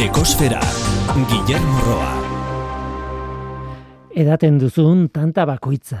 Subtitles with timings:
[0.00, 0.58] Ekosfera,
[1.30, 2.14] Guillermo Roa.
[4.10, 6.00] Edaten duzun tanta bakoitza,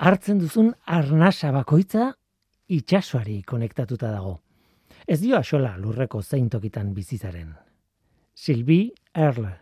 [0.00, 2.14] hartzen duzun arnasa bakoitza,
[2.72, 4.38] itxasuari konektatuta dago.
[5.04, 7.52] Ez dio asola lurreko zein tokitan bizizaren.
[8.32, 8.80] Silbi
[9.12, 9.52] Erle,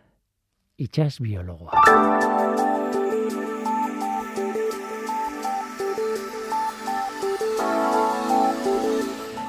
[0.79, 1.83] itxas biologoa.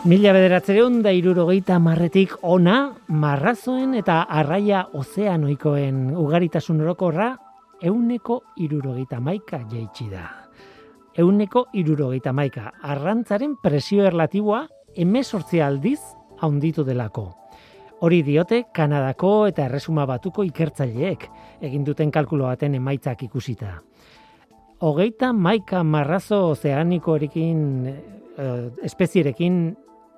[0.07, 7.33] Mila bederatzereun da irurogeita marretik ona, marrazoen eta arraia ozeanoikoen ugaritasun orokorra,
[7.83, 10.29] euneko irurogeita maika jaitsi da.
[11.19, 14.61] Euneko irurogeita maika, arrantzaren presio erlatiboa
[14.95, 15.99] emesortzi aldiz
[16.39, 17.25] haunditu delako.
[18.07, 21.27] Hori diote Kanadako eta Erresuma Batuko ikertzaileek
[21.67, 23.73] egin duten kalkulo baten emaitzak ikusita.
[24.87, 29.59] Hogeita maika marrazo ozeanikoerekin eh, espezierekin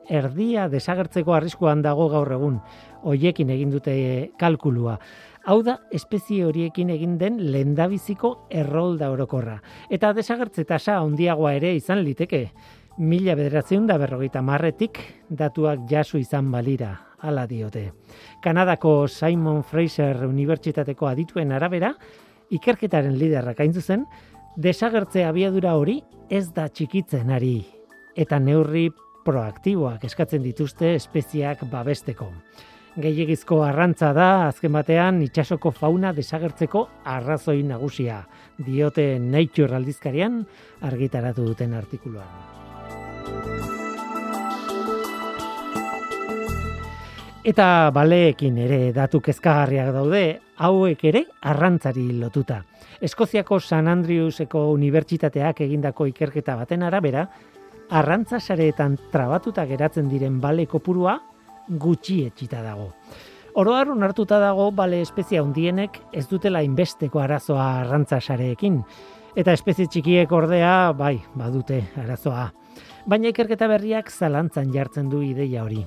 [0.08, 2.58] erdia desagertzeko arriskuan dago gaur egun.
[3.04, 3.94] Hoiekin egin dute
[4.38, 4.98] kalkulua.
[5.48, 9.58] Hau da, espezie horiekin egin den lendabiziko errolda orokorra.
[9.88, 12.48] Eta desagertze tasa handiagoa ere izan liteke.
[12.98, 14.98] Mila bederatzen da berrogeita marretik
[15.30, 16.90] datuak jasu izan balira,
[17.22, 17.92] ala diote.
[18.42, 21.94] Kanadako Simon Fraser Unibertsitateko adituen arabera,
[22.50, 24.04] ikerketaren liderrak hain zuzen,
[24.56, 27.60] desagertze abiadura hori ez da txikitzen ari.
[28.18, 28.88] Eta neurri
[29.28, 32.30] proaktiboak eskatzen dituzte espeziak babesteko.
[32.98, 38.22] Gehiegizko arrantza da, azken batean, itxasoko fauna desagertzeko arrazoi nagusia,
[38.58, 40.40] diote Nature aldizkarian
[40.88, 42.32] argitaratu duten artikuluan.
[47.48, 50.24] Eta baleekin ere datu kezkagarriak daude,
[50.58, 52.58] hauek ere arrantzari lotuta.
[53.00, 57.28] Eskoziako San Andrewseko Unibertsitateak egindako ikerketa baten arabera,
[57.90, 61.18] arrantza sareetan trabatuta geratzen diren bale kopurua
[61.68, 62.92] gutxi etxita dago.
[63.58, 68.82] Oroar onartuta dago bale espezia hundienek ez dutela inbesteko arazoa arrantza sareekin,
[69.34, 72.50] eta espezie txikiek ordea, bai, badute arazoa.
[73.08, 75.84] Baina ikerketa berriak zalantzan jartzen du ideia hori.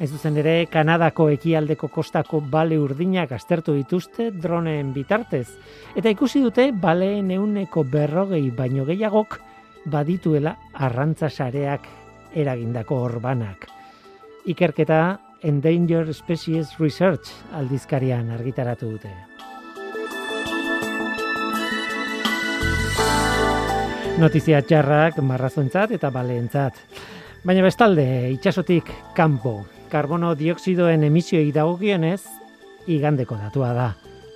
[0.00, 5.48] Ez zuzen ere, Kanadako ekialdeko kostako bale urdinak astertu dituzte droneen bitartez,
[5.94, 9.40] eta ikusi dute baleen euneko berrogei baino gehiagok
[9.84, 11.86] badituela arrantza sareak
[12.34, 13.66] eragindako orbanak.
[14.46, 19.10] Ikerketa Endangered Species Research aldizkarian argitaratu dute.
[24.22, 26.76] Notizia txarrak marrazoentzat eta baleentzat.
[27.42, 32.20] Baina bestalde, itxasotik kanpo, karbono dioksidoen emisioei dagokionez,
[32.86, 33.88] igandeko datua da.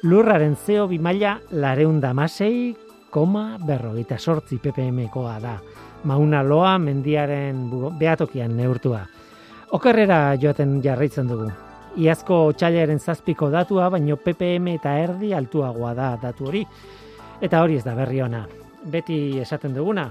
[0.02, 2.74] Lurraren zeo bimaila lareunda masei
[3.16, 5.54] koma berrogeita sortzi ppmkoa da.
[6.04, 7.62] Mauna loa mendiaren
[7.96, 8.98] behatokian neurtua.
[9.72, 11.46] Okerrera joaten jarraitzen dugu.
[11.96, 16.60] Iazko txailaren zazpiko datua, baino ppm eta erdi altuagoa da datu hori.
[17.40, 18.42] Eta hori ez da berri ona.
[18.84, 20.10] Beti esaten duguna,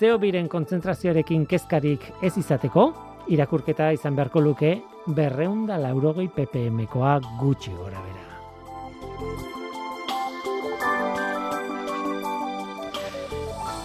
[0.00, 2.88] zeo biren kontzentrazioarekin kezkarik ez izateko,
[3.30, 4.74] irakurketa izan beharko luke
[5.06, 9.59] berreunda laurogei ppmkoa gutxi gora bera.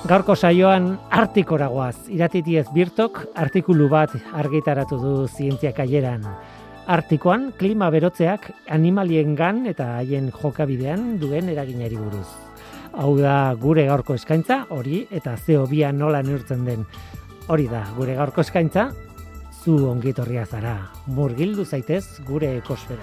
[0.06, 6.28] Gaurko saioan artikoragoaz, iratitiez birtok artikulu bat argitaratu du zientziak aieran.
[6.86, 12.28] Artikoan, klima berotzeak animalien gan eta haien jokabidean duen eraginari buruz.
[12.94, 16.86] Hau da gure gaurko eskaintza, hori eta zeo bia nola neurtzen den.
[17.50, 18.92] Hori da, gure gaurko eskaintza,
[19.64, 20.78] zu ongitorria zara.
[21.18, 23.02] Murgildu zaitez gure ekosfera.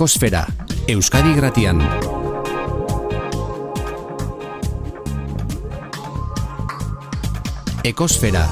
[0.00, 0.46] Ekosfera,
[0.88, 1.82] Euskadi Gratian.
[7.84, 8.46] Ekosfera.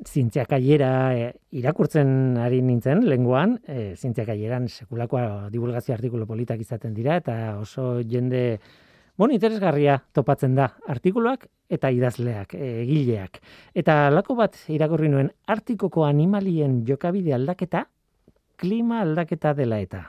[0.00, 1.28] Zientziak aiera e,
[1.60, 7.98] irakurtzen ari nintzen, lenguan, e, zientziak aieran sekulakoa divulgazio artikulu politak izaten dira, eta oso
[8.00, 8.62] jende,
[9.20, 13.42] bon, interesgarria topatzen da, artikuluak eta idazleak, e, egileak.
[13.76, 17.90] Eta lako bat irakurri nuen, artikoko animalien jokabide aldaketa,
[18.64, 20.02] klima aldaketa dela eta.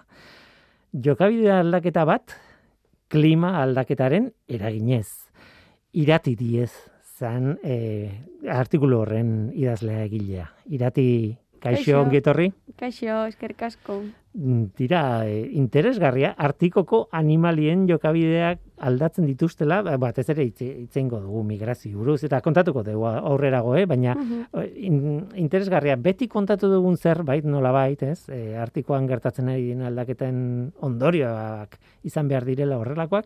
[1.06, 2.36] Jokabide aldaketa bat,
[3.12, 5.10] klima aldaketaren eraginez.
[5.96, 6.72] Irati diez,
[7.20, 7.76] zan e,
[8.52, 10.46] artikulu horren idazlea egilea.
[10.78, 11.08] Irati,
[11.64, 12.50] kaixo, ongetorri?
[12.80, 14.00] Kaixo, eskerrik asko.
[14.80, 22.24] Dira, e, interesgarria, artikoko animalien jokabideak aldatzen dituztela, ba, batez ere hitzeingo dugu migrazio buruz,
[22.28, 23.86] eta kontatuko dugu aurrerago, eh?
[23.86, 24.46] baina Mhm.
[24.76, 28.30] in, interesgarria, beti kontatu dugun zerbait, nola bait, ez?
[28.30, 33.26] E, artikoan gertatzen ari diren aldaketen ondorioak izan behar direla horrelakoak,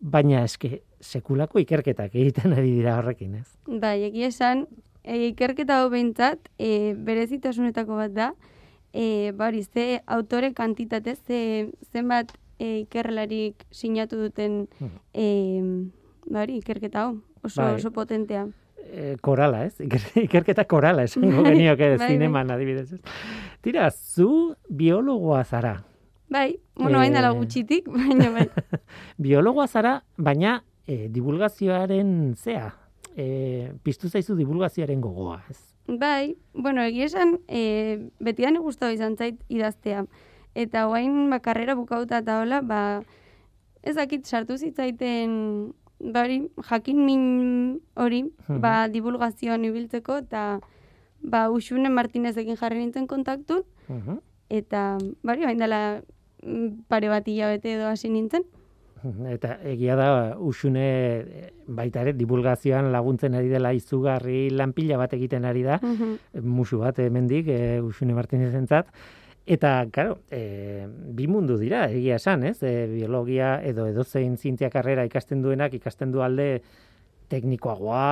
[0.00, 3.48] baina eske sekulako ikerketak egiten ari dira horrekin, ez?
[3.66, 4.66] Bai, egia esan,
[5.02, 8.32] e, ikerketa hau behintzat, e, berezitasunetako bat da,
[8.92, 14.98] e, bari, ze autore kantitate, ze, zenbat e, ikerlarik sinatu duten Mhm.
[15.14, 15.26] e,
[16.30, 17.74] bari, ikerketa hau, oso, Bai.
[17.74, 18.48] oso potentea.
[18.90, 19.80] e, korala, ez?
[19.80, 22.92] Iker- Ikerketa korala esango genioke bai, zineman adibidez.
[22.94, 23.00] Ez?
[23.60, 25.84] Tira, zu biologoa zara.
[26.30, 27.36] Bai, bueno, hain dela Eh.
[27.36, 28.48] gutxitik, baina bai.
[29.18, 32.74] Biologoa zara, baina e, divulgazioaren zea.
[33.16, 35.58] E, piztu zaizu divulgazioaren gogoa, ez?
[35.88, 40.04] Bai, bueno, egia esan, e, betidan gustatu izan zait idaztea.
[40.58, 42.80] Eta oain ba, karrera bukauta eta hola, ba,
[43.86, 45.70] ez dakit sartu zitzaiten
[46.14, 47.22] bari, jakin min
[47.98, 50.42] hori, ba, divulgazioan ibiltzeko, eta
[51.22, 53.62] ba, Uxune Martinezekin jarri nintzen kontaktun,
[54.50, 56.00] eta bari, hain dela
[56.42, 58.42] mm, pare bat hilabete edo hasi nintzen.
[59.30, 60.06] Eta egia da,
[60.42, 60.82] usune
[61.22, 66.42] e, baita ere, divulgazioan laguntzen ari dela izugarri lanpila bat egiten ari da, Mhm.
[66.42, 68.90] musu bat hemendik e, Usune Martinezentzat.
[69.48, 70.84] Eta, claro, e,
[71.16, 72.58] bi mundu dira, egia esan, ez?
[72.60, 76.60] E, biologia edo edozein zientzia karrera ikasten duenak, ikasten du alde
[77.32, 78.02] teknikoagoa,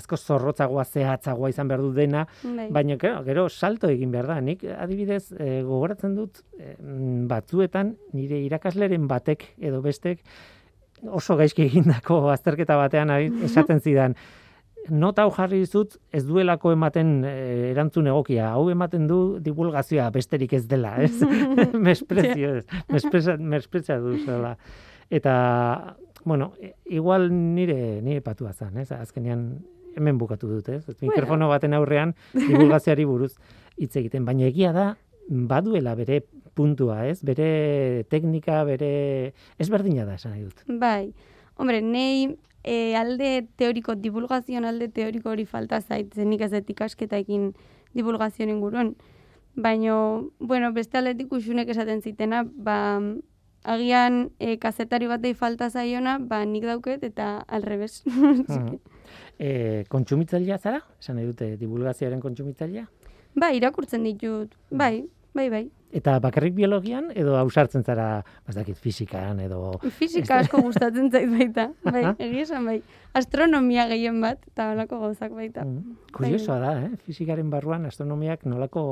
[0.00, 2.70] asko zorrotzagoa, zehatzagoa izan behar du dena, Bai.
[2.72, 4.38] baina, claro, gero salto egin behar da.
[4.40, 6.72] Nik adibidez, e, gogoratzen dut, e,
[7.28, 10.24] batzuetan, nire irakasleren batek edo bestek,
[11.12, 13.12] oso gaizki egindako azterketa batean
[13.50, 14.16] esaten zidan,
[14.88, 18.50] nota hau jarri dizut ez duelako ematen eh, erantzun egokia.
[18.54, 21.20] Hau ematen du divulgazioa besterik ez dela, ez?
[21.88, 22.64] Mesprezio, ez.
[22.92, 24.16] Mespreza, mespreza du.
[25.10, 28.90] Eta, bueno, e- igual nire, nire patua zen, ez?
[28.92, 29.64] Azkenean
[29.96, 30.84] hemen bukatu dut, ez?
[31.00, 33.34] Mikrofono baten aurrean divulgazioari buruz
[33.78, 34.94] hitz egiten, baina egia da
[35.28, 36.22] baduela bere
[36.54, 37.20] puntua, ez?
[37.26, 40.64] Bere teknika, bere ezberdina da esan nahi dut.
[40.80, 41.12] Bai,
[41.58, 47.20] hombre, nei e, alde teoriko, divulgazioan alde teoriko hori falta zait, zenik ez dut ikasketa
[47.20, 47.52] egin
[47.94, 48.94] divulgazioen inguruan.
[49.54, 49.94] Baina,
[50.40, 52.98] bueno, beste aldetik usunek esaten zitena, ba,
[53.62, 58.02] agian e, kazetari batei falta zaiona, ba, nik dauket eta alrebes.
[58.08, 58.80] Mhm.
[59.38, 60.78] E, kontsumitzailea zara?
[61.00, 62.86] Esan nahi dute divulgazioaren kontsumitzailea?
[63.34, 65.04] ba, irakurtzen ditut, bai,
[65.34, 65.64] bai, bai.
[65.94, 69.76] Eta bakarrik biologian edo ausartzen zara, ez dakit, fisikan edo...
[69.94, 72.80] Fisika asko gustatzen zait baita, bai, egia bai.
[73.14, 75.62] Astronomia gehien bat, eta holako gauzak baita.
[75.62, 76.90] Mm, Kuriosoa da, eh?
[77.06, 78.82] Fisikaren barruan astronomiak nolako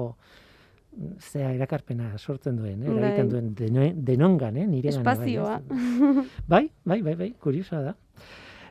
[0.94, 2.86] mm, zea erakarpena sortzen duen, eh?
[2.92, 3.00] Bai.
[3.00, 4.66] eragiten duen deno- denongan, eh?
[4.70, 5.58] Nire Espazioa.
[6.46, 7.96] Bai, bai, bai, bai, kuriosoa da.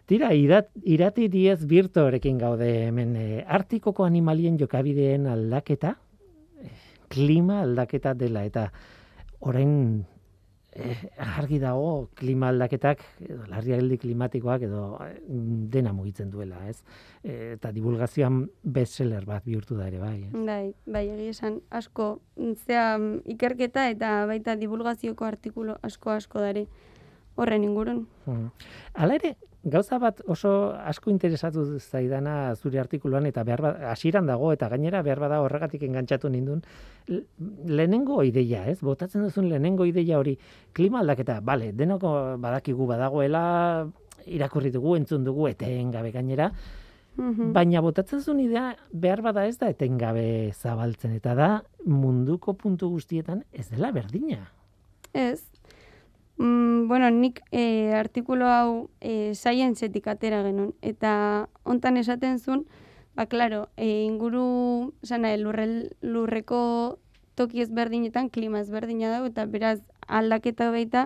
[0.08, 5.98] Tira, irat, irati diez birtorekin gaude hemen eh, artikoko animalien jokabideen aldaketa,
[7.12, 8.70] klima aldaketa dela, eta
[9.42, 9.72] orain
[10.72, 10.98] eh,
[11.38, 15.18] argi dago klima aldaketak, edo larrialdi klimatikoak, edo eh,
[15.74, 16.80] dena mugitzen duela, ez?
[17.24, 20.16] Eh, eta divulgazioan bestseller bat bihurtu da ere, bai.
[20.30, 20.32] Ez?
[20.48, 22.14] Bai, bai, egia esan asko,
[22.66, 22.96] zea
[23.36, 26.68] ikerketa eta baita divulgazioko artikulu asko asko dare
[27.36, 28.06] horren ingurun.
[28.26, 28.52] Mhm.
[28.94, 34.52] Hala ere, gauza bat oso asko interesatu zaidana zure artikuluan eta behar bada, hasieran dago
[34.54, 36.64] eta gainera behar bada horregatik engantzatu nindun
[37.66, 38.80] lehenengo ideia, ez?
[38.82, 40.38] Botatzen duzun lehenengo ideia hori
[40.74, 43.88] klima aldaketa, bale, denoko badakigu badagoela
[44.26, 46.52] irakurri dugu, entzun dugu etengabe gainera,
[47.18, 47.52] Mhm.
[47.54, 53.44] baina botatzen duzun idea behar bada ez da etengabe zabaltzen eta da munduko puntu guztietan
[53.52, 54.48] ez dela berdina.
[55.14, 55.44] Ez.
[56.42, 60.72] Mm, bueno, nik e, artikulu hau e, scienceetik atera genuen.
[60.82, 62.64] Eta hontan esaten zuen,
[63.14, 66.98] ba, klaro, e, inguru, sana, lurrel, lurreko
[67.38, 71.06] toki ezberdinetan klima ezberdina dago eta beraz aldaketa baita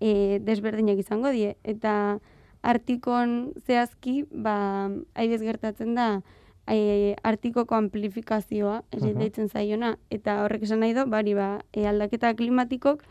[0.00, 2.20] e, desberdinak izango die eta
[2.62, 6.22] artikon zehazki ba aidez gertatzen da
[6.70, 9.18] e, artikoko amplifikazioa ez Mhm.
[9.18, 13.02] deitzen zaiona eta horrek esan nahi du bari ba e, aldaketa klimatikok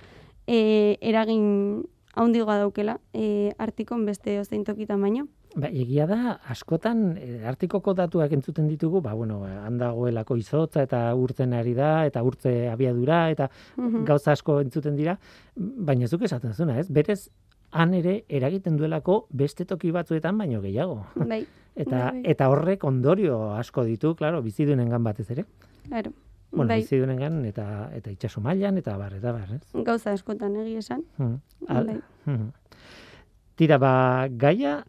[0.47, 1.83] e, eragin
[2.17, 5.27] haundigoa daukela e, artikon beste ozein tokitan baino.
[5.57, 11.13] Ba, egia da, askotan, e, artikoko datuak entzuten ditugu, ba, bueno, han dagoelako izotza eta
[11.15, 14.03] urtzen ari da, eta urtze abiadura, eta Mhm.
[14.05, 15.17] gauza asko entzuten dira,
[15.55, 16.89] baina zuk esaten zuna, ez?
[16.89, 17.29] Berez,
[17.71, 21.03] han ere eragiten duelako beste toki batzuetan baino gehiago.
[21.15, 21.45] Bai,
[21.77, 22.31] Eta, Bai, bai.
[22.31, 25.45] eta horrek ondorio asko ditu, claro, bizidunengan batez ere.
[25.87, 26.11] claro.
[26.51, 29.83] Bueno, bai, bizidunengan eta eta itsaso mailan eta bar eta bar, ez?
[29.83, 31.03] gauza askotan egi esan.
[31.17, 31.39] Hmm.
[31.67, 31.99] Al- Bai.
[32.25, 32.51] hmm.
[33.57, 34.85] Tira, ba, gaia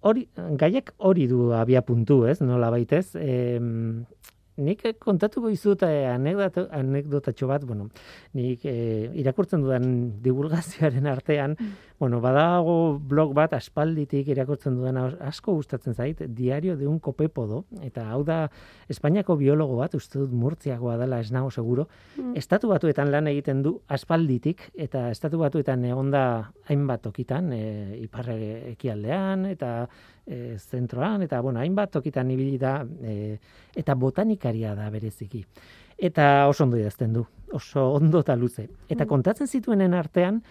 [0.00, 2.40] hori, gaiak hori du abia puntu, ez?
[2.40, 4.04] Nola baitez, em,
[4.58, 7.88] nik kontatuko izut eh, anekdoto, anekdotatxo bat, bueno,
[8.36, 9.88] nik eh, irakurtzen dudan
[10.22, 11.56] divulgazioaren artean,
[11.98, 18.08] bueno, badago blog bat aspalditik irakurtzen dudan asko gustatzen zait, Diario de un copepodo, eta
[18.12, 18.48] hau da
[18.88, 21.88] Espainiako biologo bat, uste dut murtziagoa dela ez nago seguro,
[22.18, 22.34] Mm.
[22.36, 29.46] estatu batuetan lan egiten du aspalditik, eta estatu batuetan egonda hainbat tokitan, e, iparre ekialdean,
[29.46, 29.88] eta
[30.28, 33.38] e, zentroan, eta bueno, hainbat tokitan ibili da, e,
[33.76, 35.44] eta botanikaria da bereziki.
[35.98, 38.68] Eta oso ondo idazten du, oso ondo eta luze.
[38.88, 39.08] Eta Mm.
[39.08, 40.42] kontatzen zituenen artean,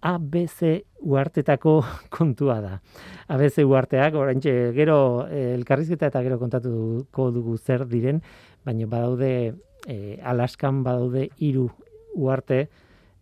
[0.00, 1.84] ABC uartetako
[2.16, 2.80] kontua da.
[3.28, 8.22] ABC uarteak, oraintxe gero eh, elkarrizketa eta gero kontatuko dugu zer diren,
[8.64, 9.54] baina badaude
[9.86, 11.68] eh, Alaskan badaude hiru
[12.14, 12.68] uarte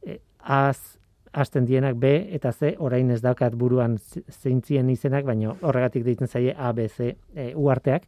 [0.07, 0.99] eh, az
[1.33, 6.29] hasten dienak B eta C, orain ez daukat buruan ze- zeintzien izenak, baina horregatik deitzen
[6.29, 7.01] zaie ABC
[7.35, 8.03] e, uarteak.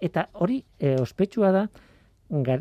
[0.00, 1.66] Eta hori e, ospetsua da,
[2.30, 2.60] gar,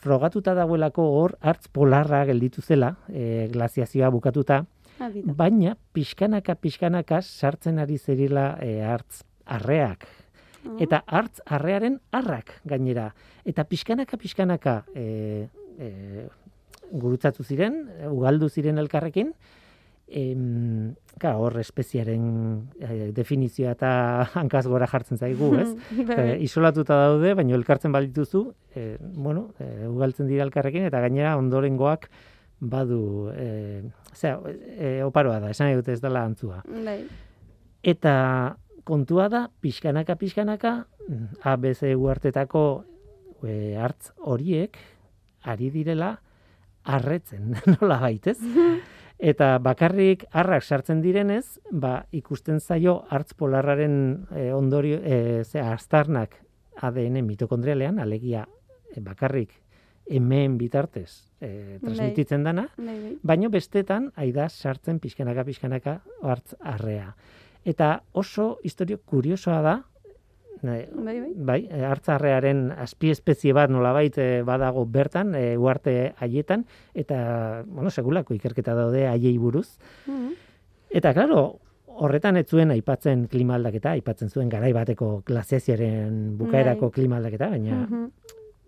[0.00, 4.64] frogatuta dagoelako hor hartz polarra gelditu zela, e, glaziazioa bukatuta,
[5.00, 5.32] Abi da.
[5.34, 10.06] baina pixkanaka pixkanaka sartzen ari zerila e, hartz arreak.
[10.62, 13.08] Ah, Eta hartz arrearen arrak gainera.
[13.44, 15.88] Eta pixkanaka pixkanaka e, e,
[16.92, 19.32] gurutzatu ziren, ugaldu ziren elkarrekin,
[20.12, 22.24] em, ka, hor espeziaren
[22.80, 23.92] e, definizioa eta
[24.40, 25.70] hankaz gora jartzen zaigu, ez?
[26.12, 28.44] E, isolatuta daude, baina elkartzen badituzu,
[28.74, 32.08] e, bueno, e, ugaltzen dira elkarrekin, eta gainera ondorengoak
[32.62, 33.82] badu, e,
[34.14, 34.38] zera,
[34.76, 36.62] e, oparoa da, esan dute ez dela antzua.
[36.68, 37.00] Bai.
[37.82, 38.14] Eta
[38.86, 40.74] kontua da, pixkanaka, pixkanaka,
[41.08, 42.64] mm, ABC uartetako
[43.42, 44.78] e, hartz horiek
[45.42, 46.20] ari direla
[46.84, 48.38] arretzen, nola baitez.
[49.22, 56.34] Eta bakarrik arrak sartzen direnez, ba, ikusten zaio hartz polarraren e, ondorio, e, ze, aztarnak
[56.82, 58.42] ADN mitokondrialean, alegia
[58.90, 59.52] e, bakarrik
[60.10, 63.12] hemen bitartez e, transmititzen dana, Bai, bai.
[63.22, 67.12] baino bestetan aida sartzen pixkanaka pixkanaka hartz arrea.
[67.64, 69.76] Eta oso historio kuriosoa da,
[70.62, 71.32] Bai, bai.
[71.34, 76.64] bai, eh, hartzarrearen azpiespezie bat nolabait eh, badago bertan, e, uarte haietan,
[76.94, 79.78] eta, bueno, segulako ikerketa daude haiei buruz.
[80.06, 80.30] Mhm.
[80.90, 86.94] Eta, claro, horretan ez zuen aipatzen klima aldaketa, aipatzen zuen garai bateko glaziazioaren bukaerako Bai.
[87.00, 88.10] klima aldaketa, baina, Mhm.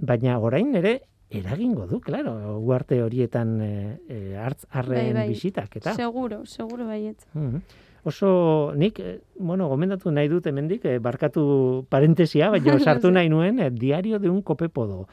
[0.01, 5.29] baina orain ere eragingo du, claro, uarte horietan e, hartz arren Bai, bai.
[5.29, 5.95] bisitak, eta.
[5.95, 7.25] Seguro, seguro baiet.
[7.35, 7.63] Mhm.
[8.05, 13.59] Oso nik, eh, bueno, gomendatu nahi dut hemendik, eh, barkatu parentesia, baina sartu nahi nuen,
[13.59, 15.09] eh, diario de un copepodo.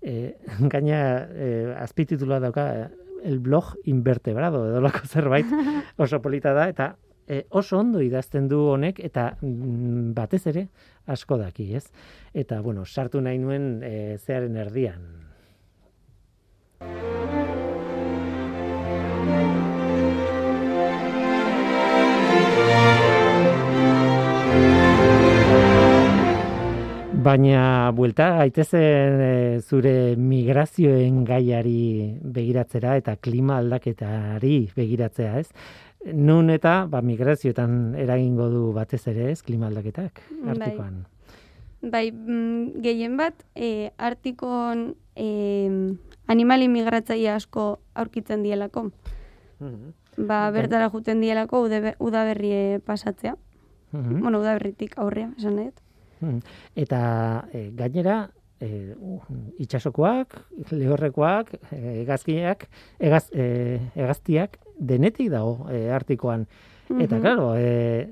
[0.00, 0.38] Eh,
[0.72, 2.88] gaina, eh, azpititula dauka, eh,
[3.24, 5.46] el blog invertebrado, edo lako zerbait,
[5.98, 6.96] oso polita da, eta
[7.28, 10.66] eh, oso ondo idazten du honek, eta mm, batez ere,
[11.06, 11.86] asko daki, ez?
[12.32, 15.04] Eta, bueno, sartu nahi nuen eh, zearen erdian.
[27.20, 35.50] Baina buelta gaitezen e, zure migrazioen gaiari begiratzera eta klima aldaketari begiratzea, ez?
[36.16, 40.54] Nun eta ba, migrazioetan eragingo du batez ere, ez, klima aldaketak, Bai.
[40.54, 41.02] artikoan.
[41.82, 45.28] Bai, mm, gehien bat, e, artikon e,
[46.26, 48.88] animali migratzaile asko aurkitzen dielako.
[49.58, 49.92] Mhm.
[50.16, 50.56] Ba, Bai.
[50.56, 53.36] bertara juten dielako udaberrie pasatzea.
[53.92, 54.20] Mhm.
[54.22, 55.86] Bueno, udaberritik aurrea, esan nahi dut.
[56.20, 56.40] Mhm.
[56.76, 59.20] Eta e, gainera, e, uh,
[59.58, 60.34] itxasokoak,
[60.70, 62.66] lehorrekoak, e, hegazkiak,
[62.98, 66.46] egaz, e, hegaztiak denetik dago e, artikoan.
[66.90, 67.20] Eta, Mhm.
[67.22, 68.08] claro, e,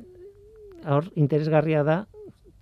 [0.87, 2.07] hor interesgarria da,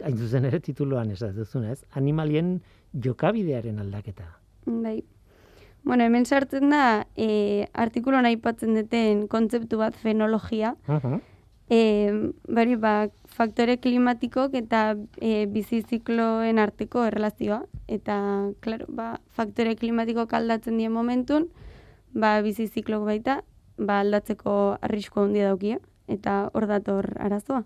[0.04, 1.84] hain zuzen ere tituluan ez duzuna, ez?
[1.92, 2.60] Animalien
[2.92, 4.38] jokabidearen aldaketa.
[4.66, 5.04] Bai.
[5.84, 11.20] Bueno, hemen sartzen da, e, artikuloan aipatzen duten kontzeptu bat fenologia, Mhm.
[11.70, 17.62] e, bari, ba, faktore klimatikok eta e, bizizikloen arteko erlazioa.
[17.86, 18.16] Eta,
[18.64, 21.50] klaro, ba, faktore klimatikok aldatzen dien momentun,
[22.16, 23.40] ba, biziziklok baita,
[23.76, 25.80] ba, aldatzeko arrisko handia daukia.
[26.08, 27.64] Eta hor dator arazoa.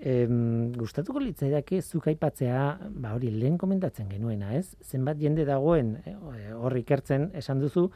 [0.00, 2.62] Em, gustatuko litzaidake zuk aipatzea,
[3.02, 4.72] ba hori lehen komentatzen genuena, ez?
[4.80, 6.14] Zenbat jende dagoen eh,
[6.56, 7.90] hor ikertzen esan duzu,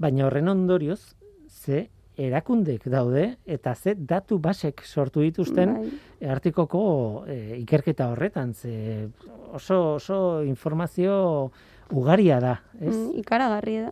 [0.00, 1.12] baina horren ondorioz
[1.52, 6.30] ze erakundek daude eta ze datu basek sortu dituzten Bai.
[6.30, 9.08] artikoko eh, ikerketa horretan, ze
[9.52, 11.50] oso oso informazio
[11.92, 12.94] ugaria da, ez?
[12.94, 13.90] Mm, ikaragarri da.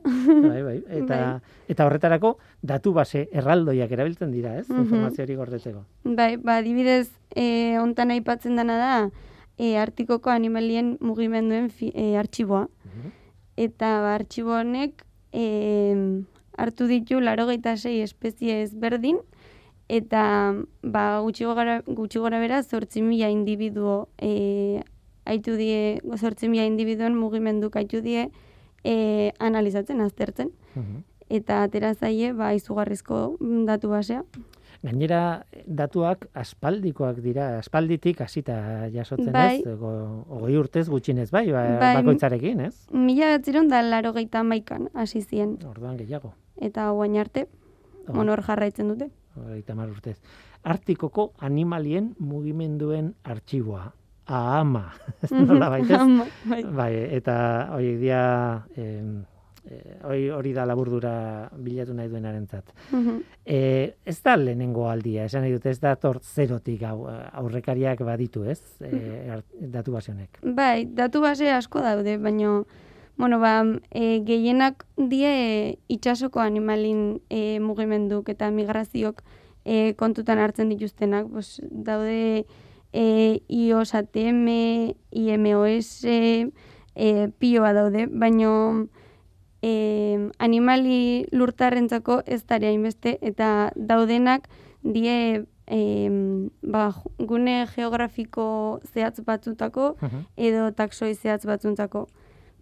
[0.49, 0.77] Bai, bai.
[1.01, 1.19] Eta,
[1.73, 4.69] eta horretarako datu base erraldoiak erabiltzen dira, ez?
[4.69, 4.87] Mhm.
[4.87, 5.85] Informazio hori gordetzeko.
[6.05, 8.95] Bai, ba, adibidez, e, ontan aipatzen dana da,
[9.59, 12.67] e, artikoko animalien mugimenduen fi, e, artxiboa.
[12.89, 13.15] Mhm.
[13.69, 15.45] Eta ba, artxibo honek e,
[16.61, 19.21] hartu ditu larogeita sei espezie ezberdin,
[19.91, 24.83] eta ba, gutxi gora, gutxi gora bera zortzi mila individuo e,
[25.27, 28.29] haitu die, zortzi mila individuen mugimenduk haitu die
[28.85, 28.95] e,
[29.39, 30.55] analizatzen, aztertzen.
[30.75, 31.05] Mhm.
[31.31, 34.25] Eta atera zaie, ba, izugarrizko mm, datu basea.
[34.81, 39.59] Gainera datuak aspaldikoak dira, aspalditik hasita jasotzen Bai.
[39.61, 39.91] ez, Ego,
[40.33, 41.93] ogoi urtez gutxinez bai, ba, Bai.
[41.99, 42.75] bakoitzarekin, ez?
[42.91, 45.59] Mila batziron da laro gehieta maikan hasi ziren.
[45.69, 47.49] Orduan gehiago, Eta guain arte,
[48.09, 48.19] Oh.
[48.19, 49.11] honor jarraitzen dute.
[49.37, 50.17] hogeita hamar urtez.
[50.65, 53.93] Artikoko animalien mugimenduen artxiboa,
[54.27, 54.93] AAMA,
[55.23, 56.01] ez nola baitez?
[56.51, 56.63] Bai.
[56.65, 57.37] Bai, eta
[57.77, 59.05] hori dia, eh,
[60.03, 62.73] hori, hori da laburdura bilatu nahi duenarentzat.
[62.91, 63.23] Mhm.
[63.47, 68.45] E, ez da lehenengo aldia, esan nahi dut, ez da tor zerotik hau, aurrekariak baditu,
[68.45, 68.61] ez?
[68.81, 70.41] E, datu base honek.
[70.43, 72.65] Bai, datu base asko daude, baino
[73.21, 79.21] bueno, ba, e, gehienak die itxasoko animalin e, mugimenduk eta migraziok
[79.65, 81.29] e, kontutan hartzen dituztenak.
[81.29, 82.47] Pues, daude
[82.93, 83.05] e,
[83.47, 84.49] IOS ATM,
[85.13, 88.89] IMOS, e, pioa daude, baino
[89.61, 94.49] e, animali lurtarrentzako ez dara hainbeste eta daudenak
[94.83, 95.81] die e,
[96.63, 99.93] ba, gune geografiko zehatz batzutako
[100.37, 102.09] edo taksoi zehatz batzuntzako.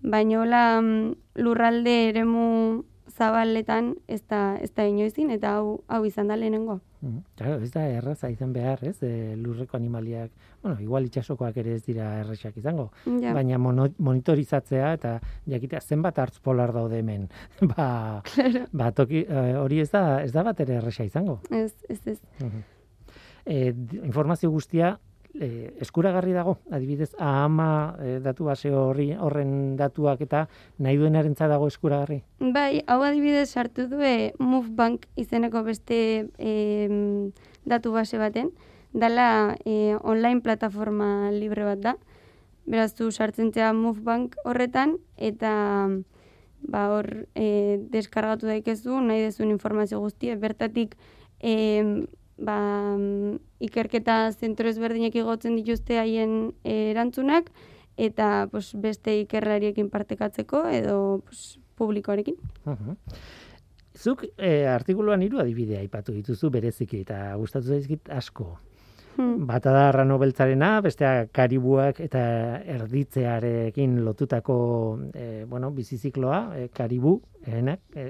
[0.02, 2.84] Baina hola mm, lurralde eremu
[3.18, 6.78] zabaletan ez da, ez da inoizin eta hau, hau izan da lehenengo.
[7.00, 7.18] Mhm.
[7.38, 8.96] Claro, ez da erraza izan behar, ez?
[9.06, 10.30] E, lurreko animaliak,
[10.62, 13.32] bueno, igual itxasokoak ere ez dira erraxak izango, Ja.
[13.34, 17.28] baina mono, monitorizatzea eta jakitea zenbat hartz polar daude hemen.
[17.76, 18.66] ba, Claro.
[18.72, 21.40] ba toki, eh, hori ez da, ez da bat ere erraxa izango.
[21.50, 22.20] Ez, ez, ez.
[23.46, 23.72] E,
[24.04, 24.98] informazio guztia
[25.34, 30.46] e, eskuragarri dago, adibidez, AHAMA e, datu base horri, horren datuak eta
[30.78, 32.22] nahi duenarentza dago eskuragarri.
[32.40, 37.32] Bai, hau adibidez sartu du e, MoveBank izeneko beste em,
[37.68, 38.52] datu base baten,
[38.92, 41.96] dala e, online plataforma libre bat da.
[42.68, 45.52] Beraz, du sartzen zea MoveBank horretan, eta
[46.60, 50.96] ba, hor e, deskargatu daikezu, nahi dezun informazio guztia, bertatik
[51.40, 52.06] e,
[52.38, 52.59] ba,
[53.61, 57.51] ikerketa zentro ezberdinek igotzen dituzte haien e, erantzunak,
[57.98, 62.38] eta pues, beste ikerlariekin partekatzeko edo pues, publikoarekin.
[62.64, 62.96] Mhm.
[63.98, 68.53] Zuk e, artikuluan hiru adibide aipatu dituzu bereziki eta gustatu zaizkit asko.
[69.18, 69.48] Hmm.
[69.48, 72.20] Bata da arrano beltzarena, bestea karibuak eta
[72.77, 74.59] erditzearekin lotutako
[75.11, 78.07] e, bueno, bizizikloa, e, karibu, erenak, e,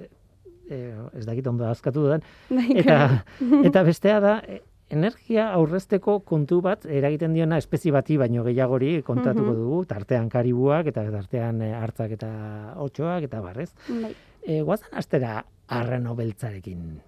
[0.71, 3.25] e, ez dakit ondo azkatu dudan, Bai, eta,
[3.69, 9.51] eta bestea da, e, energia aurrezteko kontu bat eragiten diona espezie bati baino gehiagori kontatuko
[9.53, 9.59] Mhm.
[9.59, 12.31] dugu, tartean karibuak eta tartean e, hartzak eta
[12.77, 13.75] otxoak eta barrez.
[13.89, 14.15] Bai.
[14.47, 17.01] E, guazan astera arrano beltzarekin.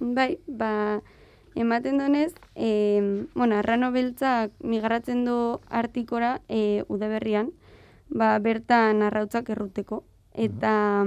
[0.00, 1.00] Bai, ba,
[1.54, 7.52] ematen donez, e, bueno, arrano beltzak migratzen du artikora e, udaberrian,
[8.08, 10.02] ba, bertan arrautzak erruteko.
[10.34, 11.04] Eta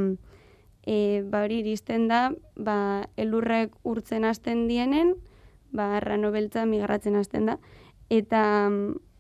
[0.86, 5.16] e, ba, hori iristen da, ba, elurrek urtzen hasten dienen,
[5.72, 7.58] ba, arrano beltza migratzen hasten da.
[8.10, 8.44] Eta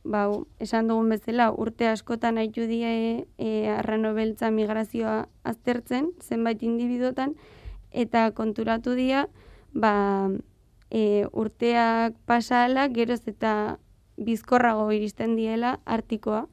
[0.04, 0.24] ba,
[0.60, 7.38] esan dugun bezala, urte askotan haitu die e, arrano beltza migrazioa aztertzen, zenbait individuotan,
[7.92, 9.28] eta konturatu dira,
[9.74, 10.30] ba,
[10.92, 13.80] e, urteak pasala, geroz eta
[14.18, 16.46] bizkorrago iristen diela artikoa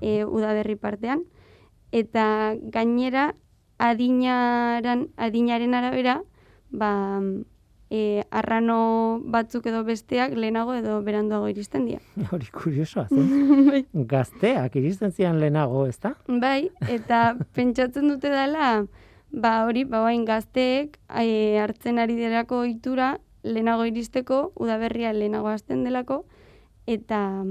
[0.00, 1.22] e, udaberri partean.
[1.94, 3.34] Eta gainera,
[3.78, 6.22] adinaran, adinaren arabera,
[6.70, 7.20] ba,
[7.90, 12.00] e, arrano batzuk edo besteak lehenago edo beranduago iristen dira.
[12.32, 13.66] Hori kuriosoa, zen.
[13.70, 13.84] bai.
[13.94, 16.14] Gazteak iristen zian lehenago, ezta?
[16.28, 18.86] bai, eta pentsatzen dute dela,
[19.34, 25.84] ba hori, ba bain gazteek e, hartzen ari derako ohitura lehenago iristeko, udaberria lehenago hasten
[25.84, 26.24] delako,
[26.86, 27.42] eta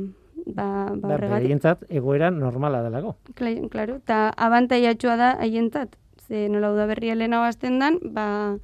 [0.45, 3.15] ba, ba Ba, egoera normala delako.
[3.35, 5.95] Kla- Claro, eta abantaiatxoa da haientzat.
[6.27, 8.57] Ze nola udaberria lehenago hasten dan, ba,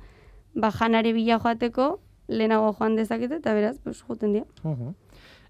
[0.55, 4.45] ba janare bila joateko lehenago joan dezakete, eta beraz, pues, joten dira.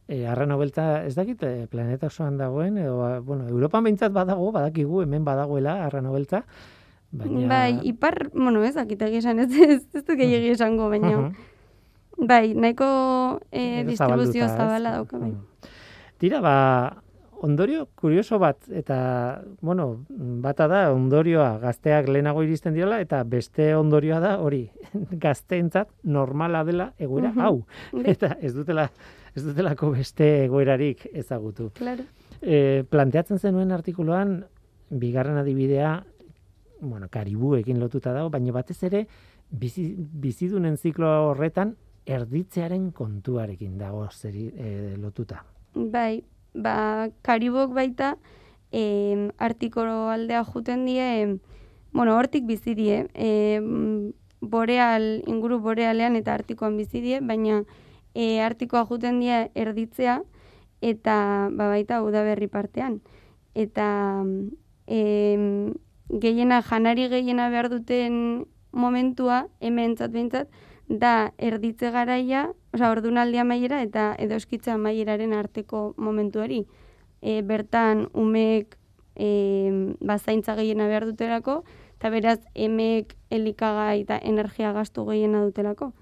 [0.09, 4.51] E, arrano beltza, ez dakit, e, planeta osoan dagoen, edo, ba, bueno, Europan behintzat badago,
[4.55, 6.45] badakigu, hemen badagoela arrano beltza,
[7.11, 7.47] baina...
[7.51, 11.29] Bai, ipar, bueno, ez, akitegi esan, ez, ez, ez dut gehiagi esango, baina,
[12.17, 12.89] bai, nahiko
[13.51, 15.35] eh, Edo distribuzio zabala dauka, bai.
[16.19, 16.55] Tira, ba,
[17.41, 20.05] ondorio kurioso bat, eta, bueno,
[20.43, 24.65] bata da, ondorioa gazteak lehenago iristen direla, eta beste ondorioa da, hori,
[25.25, 27.39] gazteentzat normala dela egoera Mhm.
[27.39, 27.65] hau.
[27.93, 28.03] Bai.
[28.11, 28.89] Eta ez dutela,
[29.35, 31.69] ez dutelako beste egoerarik ezagutu.
[31.75, 32.03] Claro.
[32.41, 34.45] E, planteatzen zenuen artikuluan,
[34.89, 36.03] bigarren adibidea,
[36.81, 39.05] bueno, karibuekin lotuta dago, baina batez ere,
[39.51, 41.75] bizi, bizidunen ziklo horretan,
[42.05, 45.43] erditzearen kontuarekin dago zeri, e, lotuta.
[45.75, 46.23] Bai,
[46.53, 48.17] ba, karibok baita,
[48.71, 51.39] em, artiko aldea juten die,
[51.91, 57.63] bueno, hortik bizi die, em, boreal, inguru borealean eta artikoan bizi die, baina
[58.13, 60.21] e, artikoa juten die erditzea,
[60.81, 63.01] eta ba, baita udaberri partean.
[63.53, 64.23] Eta
[64.87, 65.73] em,
[66.09, 70.49] gehiena, janari gehiena behar duten momentua, hementzat behintzat,
[70.89, 76.65] da erditze garaia, osea, ordunaldi amaiera eta edo eskitza amaieraren arteko momentuari.
[77.21, 78.75] E, bertan umeek
[79.15, 81.61] e, bazaintza gehiena behar dutelako,
[81.99, 85.93] eta beraz emeek elikagai eta energia gastu gehiena dutelako.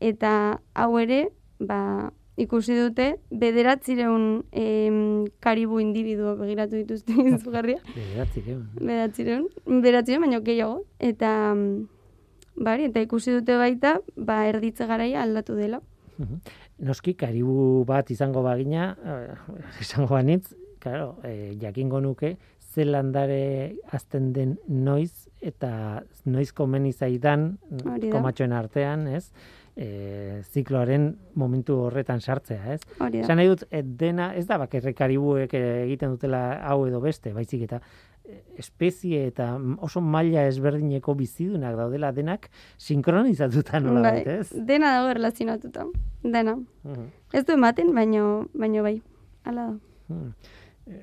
[0.00, 1.28] Eta hau ere,
[1.60, 7.82] ba, ikusi dute, bederatzireun em, karibu individuo begiratu dituzte izugarria.
[7.92, 8.58] Bederatzik, eh?
[8.80, 9.48] Beratzireun,
[9.84, 10.84] beratzireun, baino gehiago.
[10.98, 11.32] Eta,
[12.56, 15.80] bari, eta ikusi dute baita, ba, erditze garaia aldatu dela.
[16.18, 16.40] Mhm.
[16.88, 19.34] Noski, karibu bat izango bagina, eh,
[19.84, 22.36] izango banitz, claro, eh, jakingo nuke,
[22.72, 27.58] ze landare azten den noiz, eta noiz komeni zaidan,
[28.10, 29.26] komatxoen artean, ez?
[29.72, 31.06] E, zikloaren
[31.40, 32.80] momentu horretan sartzea, ez?
[32.98, 33.24] Hori da.
[33.24, 33.64] Esan nahi dut,
[34.00, 37.80] dena, ez da bakarrik karibuek egiten dutela hau edo beste, baizik eta
[38.56, 44.48] espezie eta oso maila ezberdineko bizidunak daudela denak sinkronizatuta nola Bai, ez?
[44.54, 45.86] dena dago erlazionatuta.
[46.22, 46.56] Dena.
[46.84, 47.06] Mhm.
[47.32, 49.00] Ez du ematen, baino, baino bai.
[49.44, 49.78] Hala da.
[50.08, 50.34] Hmm.
[50.86, 50.98] Eh,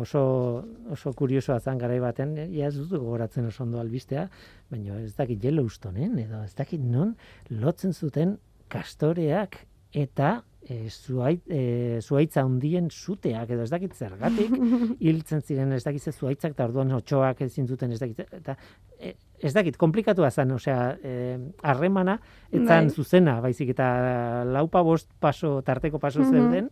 [0.00, 4.28] Oso, oso kuriosoa zan garai baten, eh, ia ez dut gogoratzen oso ondo albistea,
[4.70, 7.14] baina ez dakit Yellowstoneen, edo ez dakit non,
[7.50, 14.50] lotzen zuten kastoreak eta e, zuait, e, zuaitza handien suteak, edo ez dakit zergatik,
[15.00, 18.56] hiltzen ziren ez dakit ze zuaitzak, eta orduan otxoak ezin zuten ez dakit, eta
[19.00, 22.18] e, ez dakit, komplikatua zen, osea, eh, harremana,
[22.52, 22.94] etzan Bai.
[22.94, 26.30] zuzena, baizik eta laupa bost paso, tarteko paso Mhm.
[26.32, 26.70] zeuden,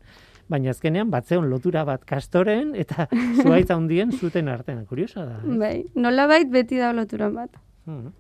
[0.49, 3.09] baina azkenean batzeon lotura bat kastoren eta
[3.43, 4.85] zuaitza handien zuten artean.
[4.87, 5.41] Kuriosa da.
[5.43, 5.57] eh?
[5.59, 7.51] Bai, nolabait beti da loturan bat.
[7.87, 8.13] Mhm.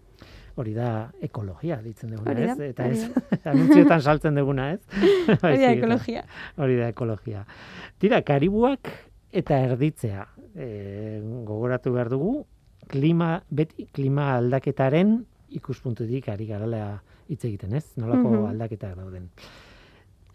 [0.57, 2.61] Hori da ekologia ditzen duguna, Hori da, ez?
[2.71, 4.81] Eta hori ez, anuntzioetan saltzen duguna, ez?
[5.45, 6.23] Hori da ekologia.
[6.57, 7.45] Hori da ekologia.
[8.01, 8.88] Tira, karibuak
[9.37, 10.25] eta erditzea.
[10.57, 12.47] E, gogoratu behar dugu,
[12.88, 15.19] klima, beti klima aldaketaren
[15.57, 17.85] ikuspuntutik ari garala hitz egiten, ez?
[18.01, 18.47] Nolako Mhm.
[18.55, 19.29] aldaketak dauden.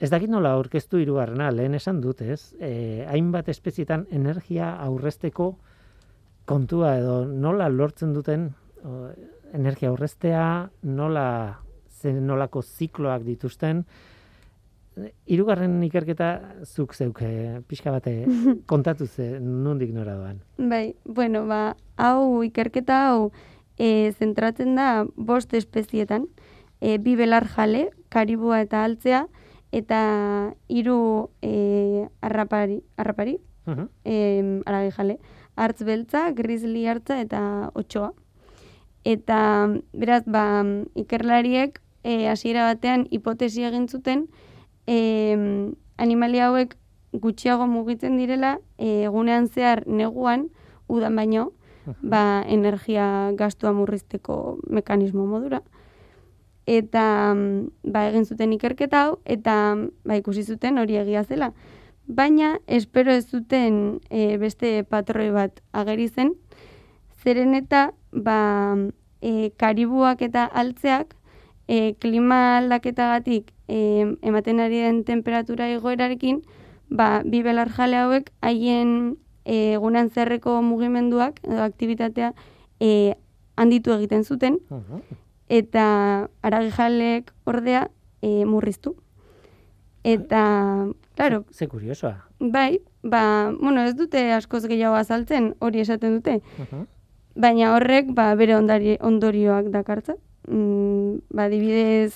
[0.01, 2.53] Ez dakit nola aurkeztu hirugarrena, lehen esan dut, ez?
[2.59, 5.55] E, hainbat espezietan energia aurrezteko
[6.45, 8.49] kontua edo nola lortzen duten
[8.83, 9.09] o,
[9.53, 11.59] energia aurreztea, nola
[12.01, 13.85] zen nolako zikloak dituzten,
[15.25, 16.27] Hirugarren ikerketa
[16.67, 18.25] zuk zeuk eh, pixka bate
[18.67, 20.41] kontatu ze nondik nora doan.
[20.57, 23.31] Bai, bueno, ba, hau ikerketa hau
[23.79, 26.27] e, zentratzen da bost espezietan,
[26.81, 29.25] e, bi belar jale, karibua eta altzea,
[29.71, 30.01] eta
[30.67, 33.87] hiru e, arrapari, arrapari, Mhm.
[34.03, 34.15] e,
[34.65, 35.19] aragi jale,
[35.55, 38.11] hartz beltza, grizzly hartza eta otxoa.
[39.03, 40.63] Eta beraz, ba,
[40.95, 44.27] ikerlariek e, hasiera batean hipotesi egin zuten
[44.85, 45.37] e,
[45.97, 46.75] animalia hauek
[47.11, 50.49] gutxiago mugitzen direla e, egunean zehar neguan
[50.87, 51.51] udan baino
[52.01, 55.61] ba, energia gastua murrizteko mekanismo modura.
[56.69, 57.33] Eta
[57.83, 61.51] ba, egin zuten ikerketa hau eta ba, ikusi zuten hori egia zela.
[62.07, 66.35] Baina espero ez zuten e, beste patroi bat ageri zen,
[67.23, 68.75] zeren eta ba,
[69.21, 71.15] e, karibuak eta altzeak
[71.67, 76.41] e, klima aldaketagatik e, ematen ari den temperatura igoerarekin,
[76.89, 82.33] ba, bi belarjale hauek haien egunan zerreko mugimenduak edo aktivitatea
[82.79, 83.15] e,
[83.57, 84.57] handitu egiten zuten,
[85.49, 87.87] eta aragijalek ordea
[88.21, 88.95] e, murriztu.
[90.03, 92.15] Eta, claro, Ze, ze kuriosoa.
[92.39, 96.87] bai, ba, bueno, ez dute askoz gehiago azaltzen, hori esaten dute, Mhm.
[97.35, 100.15] Baina horrek ba, bere ondari, ondorioak dakartza.
[100.47, 102.15] Mm, ba, dibidez,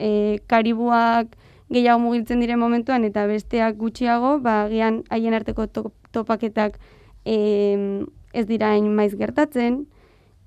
[0.00, 1.36] e, karibuak
[1.68, 6.78] gehiago mugitzen diren momentuan eta besteak gutxiago, ba, gian haien arteko to, topaketak
[7.24, 9.84] e, ez dira hain maiz gertatzen,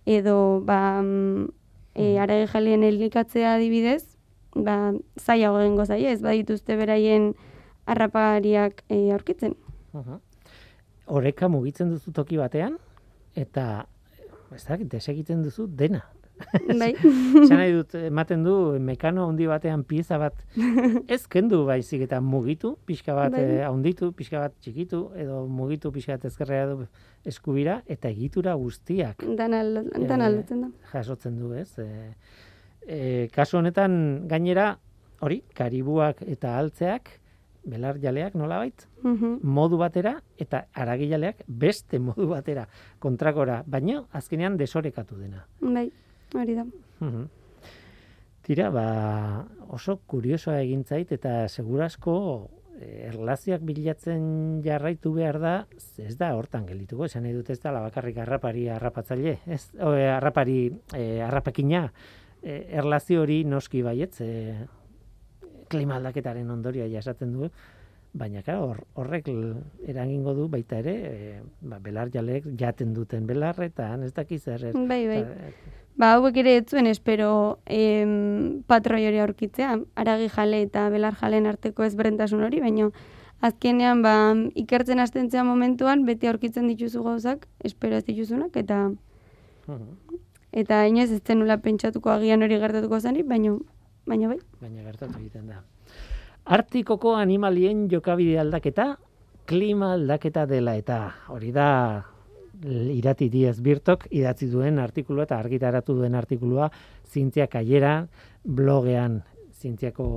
[0.05, 1.47] edo ba, mm,
[1.95, 4.03] e, aragi jalien elikatzea adibidez,
[4.55, 7.33] ba, zailago egingo zaie, ez badituzte beraien
[7.85, 9.55] harrapariak e, aurkitzen.
[9.93, 10.19] Mhm.
[11.11, 12.77] Oreka mugitzen duzu toki batean,
[13.35, 13.85] eta
[14.55, 16.01] ez dakit, desegiten duzu dena.
[16.79, 16.95] bai.
[17.43, 20.39] Esan nahi dut, ematen du, mekano handi batean pieza bat,
[21.07, 23.43] ez kendu baizik eta mugitu, pixka bat Bai.
[23.59, 26.87] eh, handitu, pixka bat txikitu, edo mugitu pixka bat ezkerrera edo
[27.29, 30.71] eskubira, eta egitura guztiak Dan, Eh, aldatzen da.
[30.91, 31.69] jasotzen du, ez?
[31.77, 32.15] E,
[32.87, 34.71] e, kasu honetan, gainera,
[35.21, 37.19] hori, karibuak eta altzeak,
[37.63, 39.39] belar jaleak nolabait, Mhm.
[39.43, 42.67] modu batera, eta aragijaleak beste modu batera,
[42.99, 45.45] kontrakora, baina azkenean desorekatu dena.
[45.61, 45.91] Bai,
[46.33, 46.65] hori da.
[46.99, 47.27] Mhm.
[48.41, 52.49] Tira, ba, oso kuriosoa egin zait eta segurasko
[52.81, 55.67] eh, erlazioak bilatzen jarraitu behar da,
[56.01, 60.07] ez da hortan geldituko, esan nahi dut ez da bakarrik harrapari harrapatzaile, ez, o, eh,
[60.09, 61.91] harrapari eh, harrapakina,
[62.41, 64.65] erlazio hori noski baietz, eh,
[65.71, 67.49] klima aldaketaren ondorioa jasaten du,
[68.13, 69.29] baina claro, hor, horrek
[69.87, 75.05] eragingo du baita ere, eh, ba, belar jaleek jaten duten belarretan, ez dakiz zer, Bai,
[75.07, 75.21] bai.
[75.97, 81.47] Ba, hauek ere ez zuen espero em, patroi hori aurkitzea, aragi jale eta belar jalen
[81.47, 82.89] arteko ezberdintasun hori, baina
[83.41, 84.13] azkenean ba,
[84.55, 88.89] ikertzen hastentzea momentuan beti aurkitzen dituzu gauzak, espero ez dituzunak, eta
[89.67, 90.19] Mhm.
[90.51, 93.55] eta inoiz ez zenula pentsatuko agian hori gertatuko zanik, baina
[94.11, 94.39] baina bai.
[94.61, 95.61] baina gertatu egiten da.
[96.51, 98.95] Artikoko animalien jokabide aldaketa,
[99.45, 100.97] klima aldaketa dela eta
[101.33, 101.67] hori da
[102.93, 106.69] irati diez birtok idatzi duen artikulua eta argitaratu duen artikulua
[107.09, 108.05] zientzia kaiera
[108.45, 109.21] blogean
[109.61, 110.07] zientziako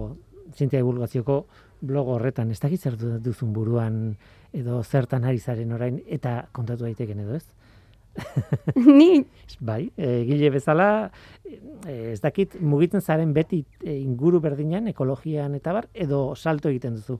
[0.52, 1.38] zientzia divulgazioko
[1.84, 4.16] blog horretan ez dakit zer du- duzun buruan
[4.52, 7.46] edo zertan ari zaren orain eta kontatu daiteken edo ez?
[8.98, 9.24] Ni
[9.60, 11.10] Bai, egile bezala,
[11.44, 16.98] e, ez dakit mugitzen zaren beti e, inguru berdinean, ekologian eta bar, edo salto egiten
[16.98, 17.18] duzu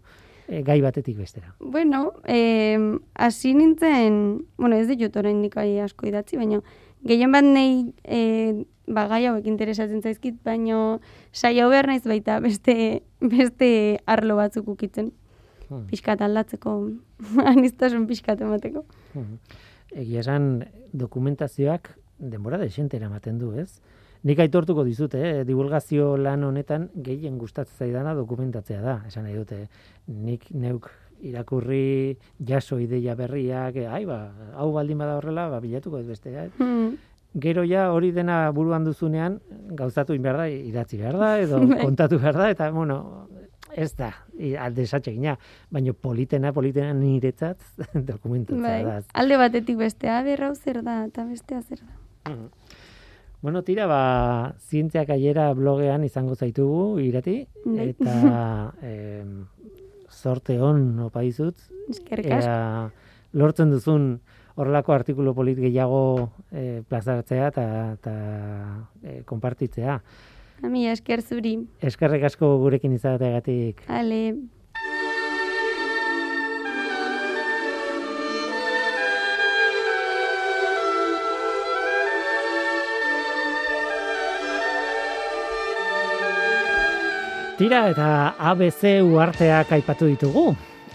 [0.49, 1.55] e, gai batetik bestera.
[1.61, 2.79] Bueno, eh,
[3.15, 6.61] hasi nintzen, bueno, ez ditut oraindik gai asko idatzi, baina
[7.05, 10.99] gehien bat nei eh, ba, gai hauek interesatzen zaizkit, baina
[11.33, 13.71] saio behar naiz baita beste, beste
[14.07, 15.13] arlo batzuk ukitzen,
[15.65, 15.87] Hmm.
[15.89, 16.75] pixkat aldatzeko,
[17.51, 18.85] anistasun pixkat emateko.
[19.15, 19.39] Mhm.
[19.95, 23.81] Egia esan dokumentazioak denbora desente eramaten du, ez?
[24.25, 25.45] Nik aitortuko dizute, eh?
[25.45, 28.95] divulgazio lan honetan gehien gustatzen zaidana dokumentatzea da.
[29.07, 29.59] Esan nahi dute,
[30.09, 30.89] nik neuk
[31.25, 34.19] irakurri jaso ideia berriak, eh, ai ba,
[34.57, 36.49] hau baldin bada horrela, ba, bilatuko ez beste, eh?
[36.59, 36.95] Hmm,
[37.35, 39.41] Gero ja hori dena buruan duzunean
[39.75, 41.81] gauzatu in behar da, idatzi behar da, edo Bai.
[41.83, 42.99] kontatu behar da, eta bueno,
[43.73, 44.13] ez da,
[44.61, 45.37] alde esatxegina,
[45.71, 47.61] baina politena, politena niretzat
[48.11, 48.83] dokumentatzea bai.
[48.85, 48.99] da.
[49.15, 52.33] Alde batetik bestea, berrau zer da, eta bestea zer da.
[52.33, 52.49] Mhm.
[53.45, 57.91] Bueno, tira, ba, zientziak aiera blogean izango zaitugu, irati, Bai.
[57.91, 58.15] eta
[58.89, 59.45] em,
[60.09, 61.59] zorte on opa dizut,
[61.93, 62.49] Eskerrik asko.
[62.49, 62.91] ea
[63.35, 64.21] lortzen duzun
[64.55, 67.65] horrelako artikulu polit gehiago e, plazaratzea eta,
[67.99, 68.15] eta
[69.03, 69.99] e, konpartitzea.
[70.65, 71.59] Ami esker zuri.
[71.85, 73.85] Eskerrek asko gurekin izateagatik.
[73.93, 74.21] Ale,
[87.55, 88.07] Tira eta
[88.51, 90.49] ABC uarteak aipatu ditugu.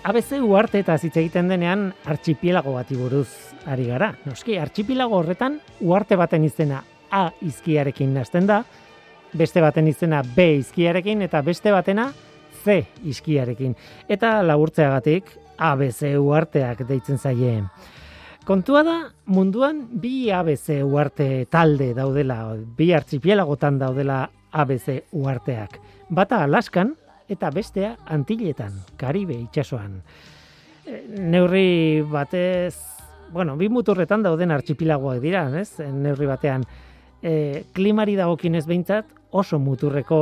[0.03, 3.29] ABC uarte eta hitz egiten denean archipielago bati buruz
[3.63, 4.09] ari gara.
[4.27, 6.83] Noski, archipielago horretan uarte baten izena
[7.15, 8.59] A izkiarekin hasten da,
[9.33, 12.09] beste baten izena B izkiarekin eta beste batena
[12.63, 13.75] C izkiarekin.
[14.09, 17.59] Eta laburtzeagatik ABC uarteak deitzen zaie.
[18.47, 18.95] Kontua da,
[19.29, 25.77] munduan bi ABC uarte talde daudela, bi archipielagotan daudela ABC uarteak.
[26.09, 26.95] Bata Alaskan
[27.29, 29.99] eta bestea Antiletan, Karibe itsasoan.
[30.85, 32.73] E, Neurri batez,
[33.31, 35.77] bueno, bi muturretan dauden archipielagoak dira, ez?
[35.93, 36.65] Neurri batean
[37.21, 40.19] E, klimari dagokinez behintzat oso muturreko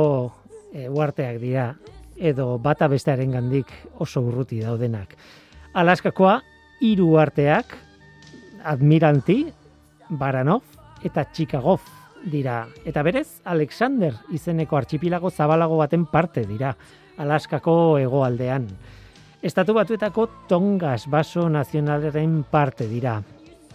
[0.72, 1.72] e, uarteak dira
[2.18, 3.70] edo bata bestearen gandik
[4.02, 5.14] oso urruti daudenak.
[5.78, 6.40] Alaskakoa,
[6.82, 7.76] hiru uarteak,
[8.64, 9.44] Admiranti,
[10.10, 10.62] Baranov
[11.04, 11.78] eta Chicago
[12.24, 12.66] dira.
[12.84, 16.74] Eta berez, Alexander izeneko artxipilago zabalago baten parte dira,
[17.18, 18.66] Alaskako hegoaldean.
[19.42, 23.20] Estatu batuetako Tongas baso nazionaleren parte dira.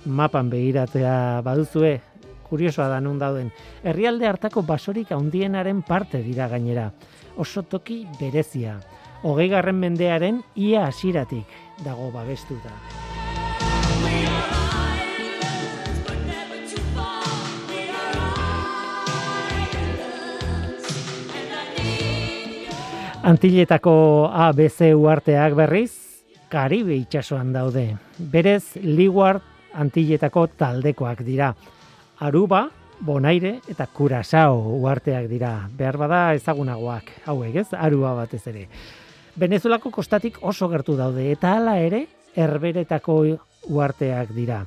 [0.05, 2.01] Mapan begiratea baduzue,
[2.49, 3.51] kuriosoa da nun dauden.
[3.83, 6.91] Herrialde hartako basorik handienaren parte dira gainera.
[7.37, 8.79] Oso toki berezia.
[9.23, 11.47] Hogei garren mendearen ia hasiratik
[11.83, 12.73] dago babestuta.
[23.23, 25.91] Antilletako ABC uarteak berriz,
[26.51, 27.95] Karibe itsasoan daude.
[28.19, 29.41] Berez, Leeward
[29.73, 31.53] Antilletako taldekoak dira.
[32.19, 35.69] Aruba, Bonaire eta Curaçao uarteak dira.
[35.77, 38.67] Behar bada ezagunagoak, hauek ez, Aruba batez ere.
[39.39, 43.17] Venezuelako kostatik oso gertu daude eta hala ere, herberetako
[43.69, 44.63] uarteak dira.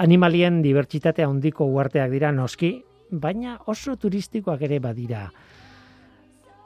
[0.00, 2.78] Animalien dibertsitatea handiko uarteak dira noski,
[3.10, 5.26] baina oso turistikoak ere badira.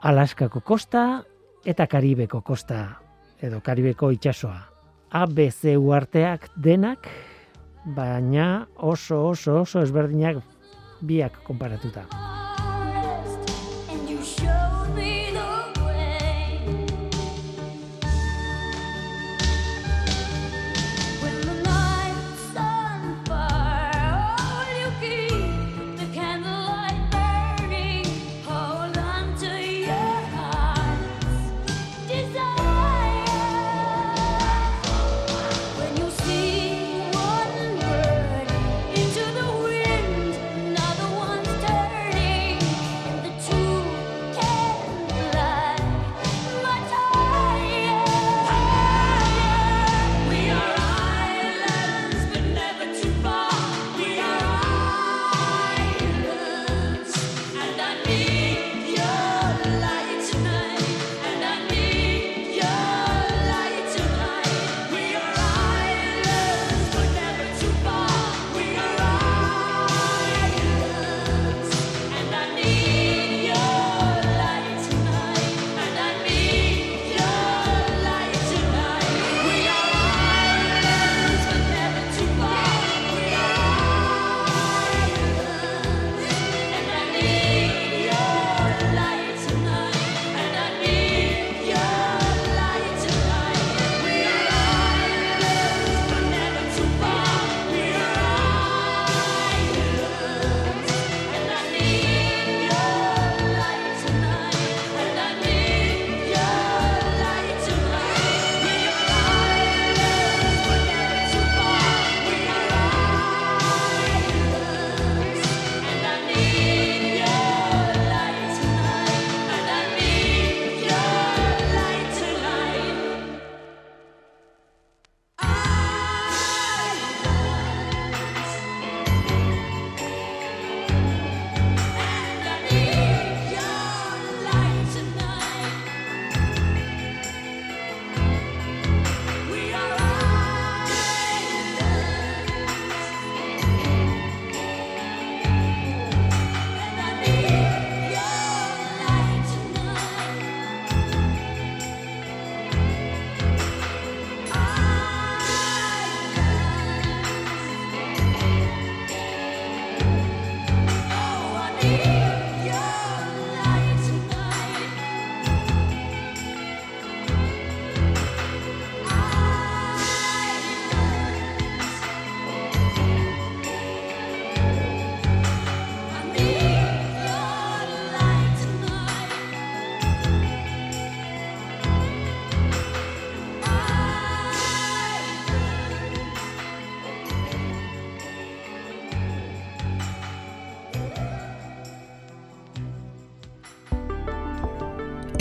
[0.01, 1.23] Alaskako kosta
[1.65, 2.85] eta Karibeko kosta
[3.41, 4.61] edo Karibeko itsasoa.
[5.15, 7.07] ABC uarteak denak,
[7.85, 10.41] baina oso oso oso ezberdinak
[11.01, 12.24] biak konparatuta.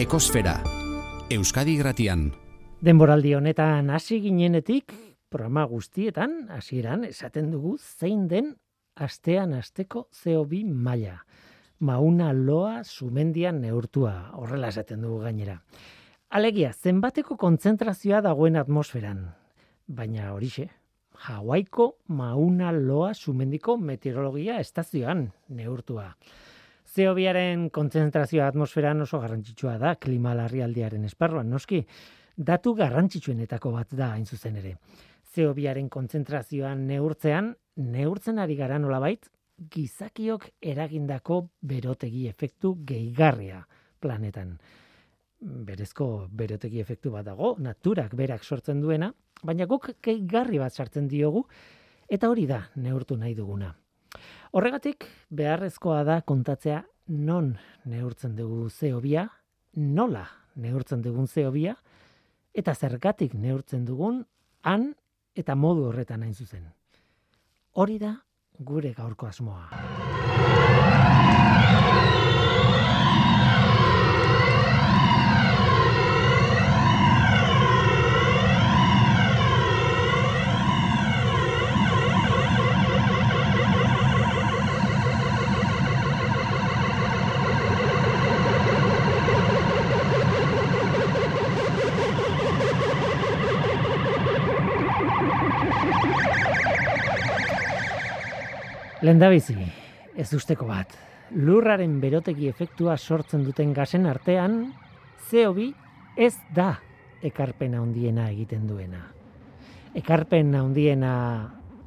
[0.04, 0.58] Ekosfera,
[1.32, 2.26] Euskadi Gratian.
[2.84, 4.92] Denboraldi honetan hasi ginenetik,
[5.32, 8.50] programa guztietan, hasieran esaten dugu zein den
[9.00, 11.22] astean asteko CO2 maila.
[11.80, 15.56] Mauna loa sumendian neurtua, horrela esaten dugu gainera.
[16.28, 19.30] Alegia, zenbateko kontzentrazioa dagoen atmosferan.
[19.88, 20.68] Baina horixe,
[21.14, 26.10] Hawaiko Mauna Loa sumendiko meteorologia estazioan neurtua.
[26.94, 31.80] Zeobiaren kontzentrazioa atmosferan oso garrantzitsua da klima larrialdiaren esparruan noski,
[32.36, 34.76] datu garrantzitsuenetako bat da hain zuzen ere.
[35.34, 39.26] Zeobiaren kontzentrazioan neurtzean, neurtzen ari gara nolabait,
[39.74, 43.64] gizakiok eragindako berotegi efektu gehigarria
[43.98, 44.56] planetan.
[45.40, 49.10] Berezko berotegi efektu bat dago, naturak berak sortzen duena,
[49.42, 51.48] baina guk gehigarri bat sartzen diogu,
[52.06, 53.74] eta hori da neurtu nahi duguna.
[54.54, 56.84] Horregatik, beharrezkoa da kontatzea
[57.26, 57.48] non
[57.90, 59.24] neurtzen dugu zeobia,
[59.74, 60.22] nola
[60.54, 61.74] neurtzen dugun zeobia,
[62.54, 64.22] eta zergatik neurtzen dugun
[64.62, 64.92] han
[65.34, 66.70] eta modu horretan hain zuzen.
[67.74, 68.14] Hori da
[68.70, 69.66] gure gaurko asmoa.
[99.04, 99.52] Lendabizi,
[100.16, 100.94] ez usteko bat.
[101.36, 104.54] Lurraren berotegi efektua sortzen duten gasen artean,
[105.28, 105.66] CO2
[106.16, 106.70] ez da
[107.20, 109.02] ekarpena handiena egiten duena.
[110.00, 111.10] Ekarpen handiena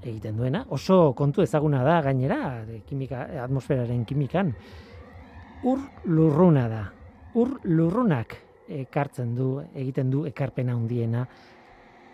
[0.04, 2.40] egiten duena, oso kontu ezaguna da gainera,
[2.86, 4.52] kimika, atmosferaren kimikan,
[5.66, 6.84] ur lurruna da.
[7.34, 8.36] Ur lurrunak
[8.70, 11.26] ekartzen du, egiten du ekarpena handiena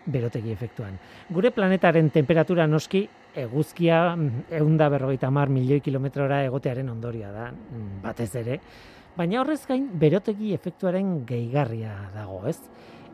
[0.06, 0.96] berotegi efektuan.
[1.28, 3.04] Gure planetaren temperatura noski
[3.34, 4.16] eguzkia
[4.50, 8.60] eunda berrogeita mar milioi kilometrora egotearen ondorioa da, mm, batez ere,
[9.16, 12.58] baina horrez gain berotegi efektuaren gehigarria dago, ez?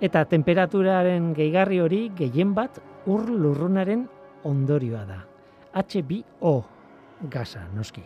[0.01, 4.07] Eta temperaturaren gehigarri hori gehien bat ur lurrunaren
[4.45, 5.19] ondorioa da.
[5.75, 6.55] H2O
[7.31, 8.03] gasa, noski.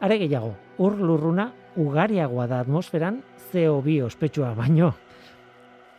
[0.00, 3.22] Are gehiago, ur lurruna ugariagoa da atmosferan
[3.52, 4.92] CO2 ospetsua baino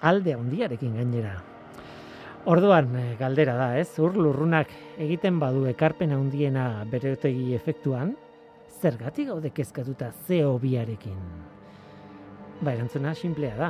[0.04, 1.53] alde handiarekin gainera.
[2.46, 3.88] Orduan, eh, galdera da, ez?
[4.04, 4.68] Ur lurrunak
[5.00, 8.18] egiten badu ekarpen handiena berotegi efektuan,
[8.82, 11.22] zergatik gaude kezkatuta CO2arekin?
[12.60, 13.70] Ba, erantzuna simplea da.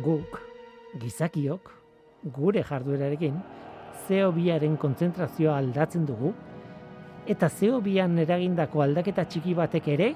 [0.00, 0.38] Guk,
[1.02, 1.68] gizakiok,
[2.38, 3.36] gure jarduerarekin,
[4.06, 6.32] CO2aren kontzentrazioa aldatzen dugu,
[7.28, 10.08] eta CO2an eragindako aldaketa txiki batek ere,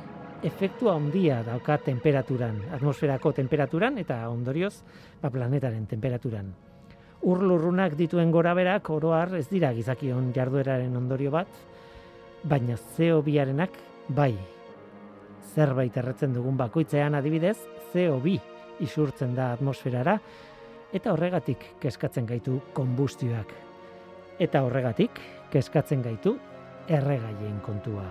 [0.48, 4.78] efektua handia dauka temperaturan, atmosferako temperaturan, eta ondorioz,
[5.20, 6.52] ba, planetaren temperaturan
[7.22, 11.48] urlurrunak dituen gora berak oroar ez dira gizakion jardueraren ondorio bat,
[12.44, 13.76] baina zeo biarenak
[14.08, 14.34] bai.
[15.54, 17.58] Zerbait erretzen dugun bakoitzean adibidez,
[17.92, 18.38] zeo bi
[18.80, 20.16] isurtzen da atmosferara,
[20.92, 23.52] eta horregatik keskatzen gaitu konbustioak.
[24.40, 25.20] Eta horregatik
[25.52, 26.36] keskatzen gaitu
[26.88, 28.08] erregaien kontua.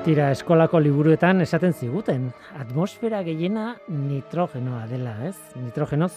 [0.00, 5.34] Tira, eskolako liburuetan esaten ziguten, atmosfera gehiena nitrogenoa dela, ez?
[5.60, 6.14] Nitrogenoz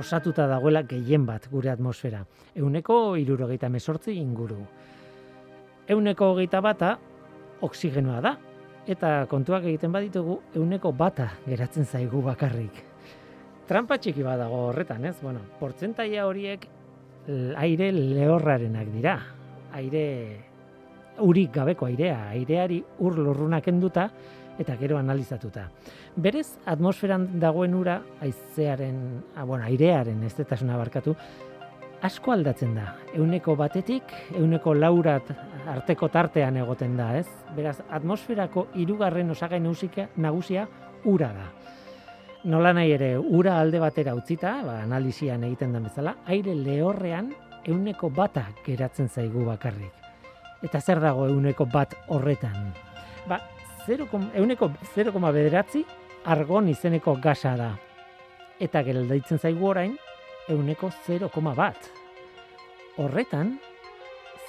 [0.00, 2.22] osatuta dagoela gehien bat gure atmosfera.
[2.56, 4.56] Euneko irurogeita mesortzi inguru.
[5.92, 6.94] Euneko hogeita bata
[7.60, 8.32] oksigenoa da,
[8.88, 12.80] eta kontuak egiten baditugu euneko bata geratzen zaigu bakarrik.
[13.68, 15.18] Trampa txiki badago horretan, ez?
[15.20, 16.64] Bueno, portzentaia horiek
[17.60, 19.18] aire lehorrarenak dira.
[19.76, 20.06] Aire
[21.22, 24.08] urik gabeko airea, aireari ur lurruna kenduta
[24.58, 25.68] eta gero analizatuta.
[26.16, 28.98] Berez, atmosferan dagoen ura, aizearen,
[29.36, 31.14] ah, bueno, airearen ez detasuna barkatu,
[32.02, 32.92] asko aldatzen da.
[33.14, 35.30] Euneko batetik, euneko laurat
[35.72, 37.26] arteko tartean egoten da, ez?
[37.56, 39.60] Beraz, atmosferako irugarren osagai
[40.16, 40.66] nagusia
[41.04, 41.48] ura da.
[42.44, 47.32] Nola nahi ere, ura alde batera utzita, ba, analizian egiten den bezala, aire lehorrean
[47.64, 50.01] euneko bata geratzen zaigu bakarrik.
[50.62, 52.70] Eta zer dago euneko bat horretan?
[53.26, 53.40] Ba,
[53.86, 54.06] 0,
[54.38, 55.84] euneko 0, bederatzi
[56.24, 57.72] argon izeneko gasa da.
[58.62, 59.96] Eta geldaitzen zaigu orain,
[60.48, 61.90] euneko 0, bat.
[62.96, 63.58] Horretan,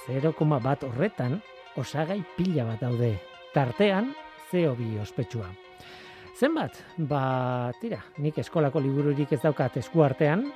[0.06, 1.40] 0, bat horretan,
[1.76, 3.18] osagai pila bat daude.
[3.54, 4.14] Tartean,
[4.50, 5.48] zeo bi ospetsua.
[6.38, 6.78] Zenbat?
[6.98, 10.48] Ba, tira, nik eskolako libururik ez daukat esku artean,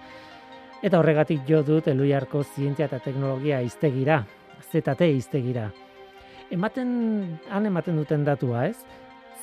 [0.83, 4.25] eta horregatik jo dut eluiarko zientzia eta teknologia iztegira,
[4.73, 5.69] ZT iztegira.
[6.51, 8.79] Ematen, han ematen duten datua, ez?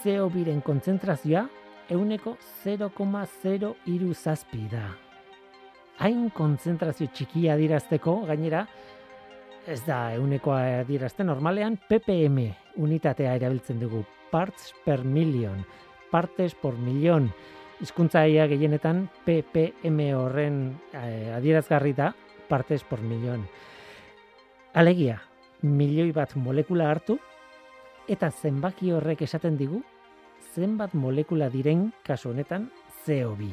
[0.04, 1.46] CO biren kontzentrazioa
[1.94, 4.86] euneko 0,0 iru zazpi da.
[6.02, 8.66] Hain kontzentrazio txikia dirazteko, gainera,
[9.68, 12.50] ez da eunekoa dirazte normalean, PPM
[12.84, 15.64] unitatea erabiltzen dugu, parts per million,
[16.12, 17.30] partes por million,
[17.82, 20.60] hizkuntzaia gehienetan PPM horren
[20.94, 22.12] eh, adierazgarri da,
[22.50, 23.46] partes por million.
[24.76, 25.22] Alegia,
[25.64, 27.14] milioi bat molekula hartu,
[28.12, 29.78] eta zenbaki horrek esaten digu,
[30.52, 32.66] zenbat molekula diren kasu honetan
[33.06, 33.48] CO2.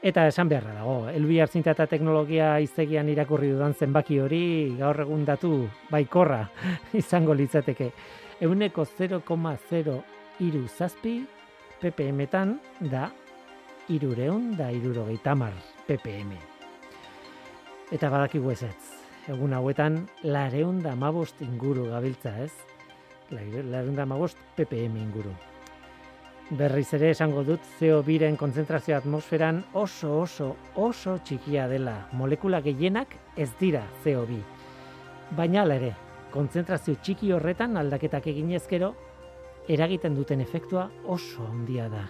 [0.00, 4.40] Eta esan beharra dago, elbi hartzinta eta teknologia iztegian irakurri dudan zenbaki hori
[4.78, 5.50] gaur egun datu
[5.90, 6.46] baikorra
[7.02, 7.90] izango litzateke.
[8.40, 9.98] Euneko 0,0
[10.46, 11.18] iru zazpi
[11.82, 12.56] ppm-etan
[12.88, 13.10] da
[13.92, 15.52] irureun da irurogeita mar
[15.84, 16.32] ppm.
[17.92, 22.52] Eta badakigu ez ez, egun hauetan lareun da mabost inguru gabiltza ez,
[23.30, 25.34] lareun da mabost ppm inguru.
[26.50, 32.08] Berriz ere esango dut CO biren konzentrazio atmosferan oso oso oso txikia dela.
[32.12, 34.40] Molekula gehienak ez dira CO bi.
[35.38, 35.92] Baina ala ere,
[36.34, 38.94] konzentrazio txiki horretan aldaketak egin ezkero,
[39.68, 42.02] eragiten duten efektua oso handia da.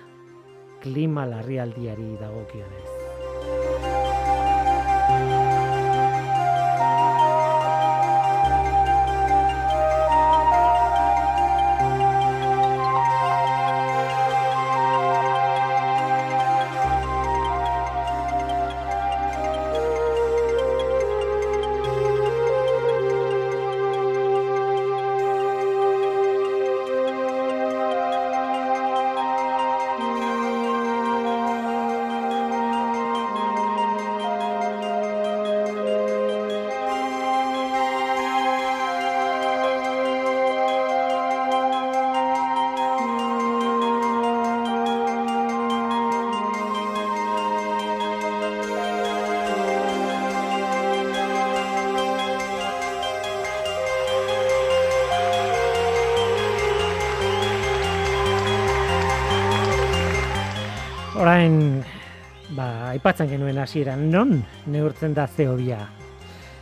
[0.81, 3.00] Klima larrialdiari dagokionez.
[63.01, 65.79] Aipatzen genuen hasieran non neurtzen da zeobia.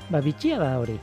[0.06, 0.94] Ba, bitxia da hori.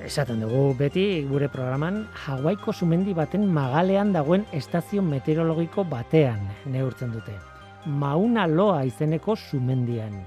[0.00, 6.40] Esaten dugu beti gure programan Hawaiiko sumendi baten magalean dagoen estazio meteorologiko batean
[6.72, 7.36] neurtzen dute.
[7.84, 10.22] Mauna Loa izeneko sumendian.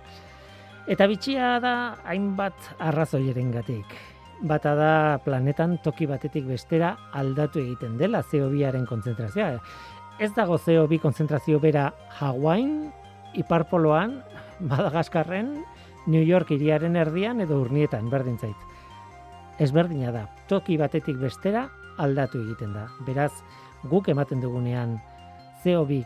[0.86, 1.73] Eta bitxia da
[2.05, 3.97] hainbat arrazoieren gatik.
[4.45, 4.93] Bata da
[5.25, 9.57] planetan toki batetik bestera aldatu egiten dela zeobiaren kontzentrazioa
[10.19, 12.91] ez dago CO2 konzentrazio bera Hawaii,
[13.36, 14.21] Iparpoloan,
[14.59, 15.63] Madagaskarren,
[16.07, 18.67] New York iriaren erdian edo urnietan, berdin zait.
[19.59, 21.67] Ez berdina da, toki batetik bestera
[21.99, 22.88] aldatu egiten da.
[23.05, 23.34] Beraz,
[23.91, 24.97] guk ematen dugunean
[25.63, 26.03] CO2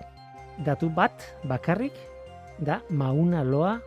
[0.66, 1.94] datu bat bakarrik
[2.60, 3.78] da mauna loa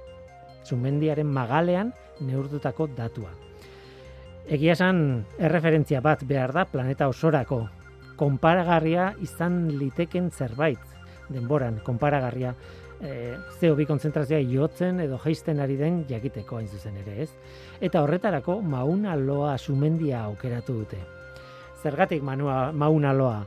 [0.66, 3.30] zumendiaren magalean neurtutako datua.
[4.46, 7.64] Egia esan erreferentzia bat behar da planeta osorako
[8.16, 10.78] konparagarria izan liteken zerbait
[11.28, 12.54] denboran konparagarria
[13.00, 17.30] e, CO2 konzentrazioa jotzen edo jaisten ari den jakiteko hain zuzen ere, ez?
[17.80, 21.00] Eta horretarako mauna loa sumendia aukeratu dute.
[21.82, 23.44] Zergatik manua, mauna loa?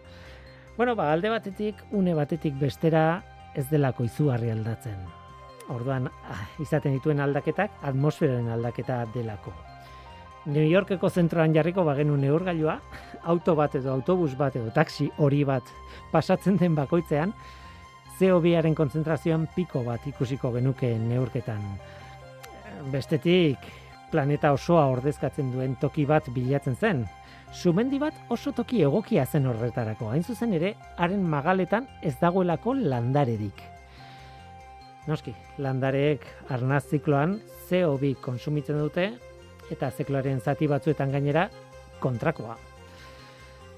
[0.77, 3.23] Bueno, ba, alde batetik, une batetik bestera
[3.55, 4.99] ez delako izugarri aldatzen.
[5.69, 9.53] Orduan, ah, izaten dituen aldaketak, atmosferaren aldaketa delako.
[10.49, 12.79] New Yorkeko zentroan jarriko bagenu neurgailua,
[13.27, 15.67] auto bat edo autobus bat edo taxi hori bat
[16.13, 17.33] pasatzen den bakoitzean,
[18.19, 21.63] CO2aren konzentrazioan piko bat ikusiko genuke neurketan.
[22.91, 23.63] Bestetik,
[24.11, 27.05] planeta osoa ordezkatzen duen toki bat bilatzen zen.
[27.53, 30.11] Sumendi bat oso toki egokia zen horretarako.
[30.11, 33.63] Hain zuzen ere, haren magaletan ez dagoelako landaredik.
[35.07, 37.39] Noski, landareek arnaz zikloan
[37.69, 39.09] CO2 konsumitzen dute,
[39.71, 41.47] eta zekloaren zati batzuetan gainera
[42.03, 42.68] kontrakoa.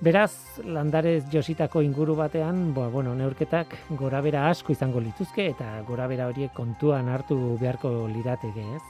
[0.02, 6.56] Beraz, landarez jositako inguru batean, bo, bueno, neurketak gorabera asko izango lituzke eta gorabera horiek
[6.58, 8.82] kontuan hartu beharko lirateke, ez?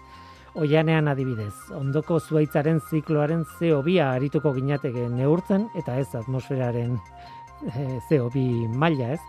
[0.64, 9.12] Oianean adibidez, ondoko zuaitzaren zikloaren CO2 arituko ginateke neurtzen eta ez atmosferaren e, CO2 maila,
[9.18, 9.20] ez?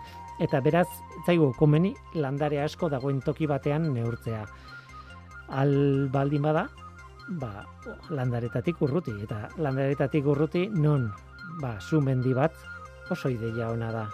[0.47, 0.87] Eta beraz,
[1.27, 4.45] zaigu komeni landare asko dagoen toki batean neurtzea.
[5.51, 5.75] Al
[6.15, 6.69] baldin bada,
[7.43, 7.67] ba,
[8.15, 9.19] landaretatik urruti.
[9.27, 11.11] Eta landaretatik urruti non,
[11.61, 12.53] ba, sumendi bat
[13.11, 14.09] oso ideia ona da.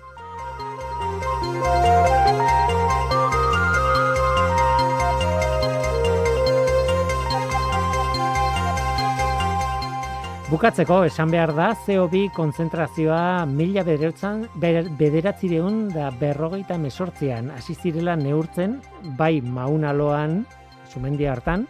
[10.49, 18.79] Bukatzeko, esan behar da, CO2 konzentrazioa mila bederatzireun da berrogeita mesortzean hasi zirela neurtzen,
[19.19, 20.47] bai maunaloan,
[20.89, 21.67] sumendia hartan,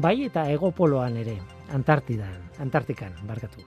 [0.00, 1.36] bai eta egopoloan ere,
[1.76, 3.60] Antartidan, Antartikan, barkatu.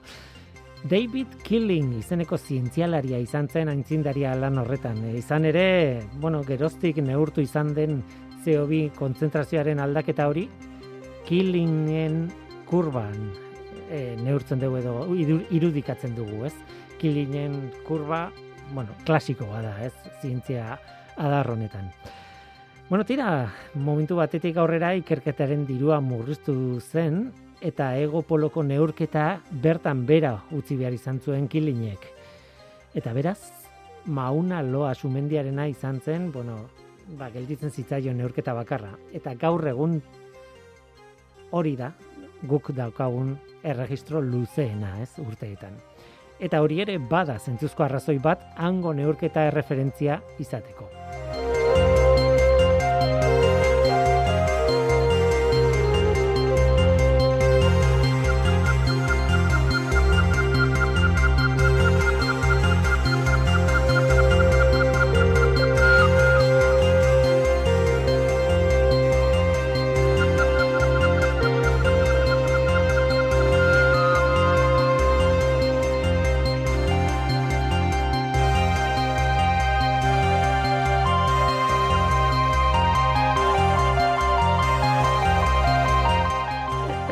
[0.84, 5.00] David Killing izeneko zientzialaria izan zen aintzindaria lan horretan.
[5.16, 8.02] Izan ere, bueno, geroztik neurtu izan den
[8.44, 10.46] CO2 konzentrazioaren aldaketa hori,
[11.26, 12.28] Killingen
[12.68, 13.16] kurban
[13.90, 14.92] e, neurtzen dugu edo
[15.50, 16.54] irudikatzen dugu, ez?
[17.00, 18.28] Killingen kurba,
[18.72, 19.94] bueno, klasikoa da, ez?
[20.20, 20.76] Zientzia
[21.16, 21.90] adar honetan.
[22.86, 30.34] Bueno, tira, momentu batetik aurrera ikerketaren dirua murriztu zen, eta ego poloko neurketa bertan bera
[30.52, 32.02] utzi behar izan zuen kilinek.
[32.94, 33.38] Eta beraz,
[34.06, 36.56] mauna loa sumendiarena izan zen, bueno,
[37.18, 38.94] ba, gelditzen zitzaio neurketa bakarra.
[39.12, 40.00] Eta gaur egun
[41.50, 41.92] hori da,
[42.46, 45.76] guk daukagun erregistro luzeena, ez, urteetan.
[46.38, 50.90] Eta hori ere bada zentzuzko arrazoi bat hango neurketa erreferentzia izateko.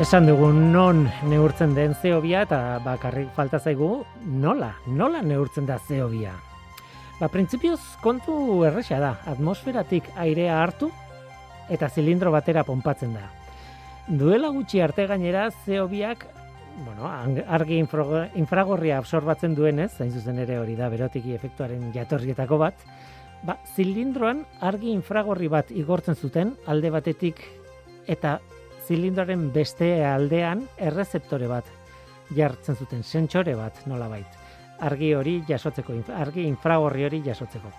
[0.05, 4.03] Esan dugu non neurtzen den zeobia eta bakarrik falta zaigu
[4.43, 6.35] nola, nola neurtzen da zeobia.
[7.17, 8.35] Ba, printzipioz kontu
[8.69, 10.91] erresa da, atmosferatik airea hartu
[11.73, 13.31] eta zilindro batera ponpatzen da.
[14.05, 16.27] Duela gutxi arte gainera zeobiak,
[16.85, 22.85] bueno, argi infragorria absorbatzen duenez, zain zuzen ere hori da berotiki efektuaren jatorrietako bat,
[23.41, 27.41] ba, zilindroan argi infragorri bat igortzen zuten alde batetik
[28.05, 28.37] eta
[28.87, 31.69] zilindroaren beste aldean errezeptore bat
[32.35, 34.27] jartzen zuten, sentsore bat nolabait.
[34.85, 37.71] Argi hori jasotzeko, argi infragorri hori jasotzeko.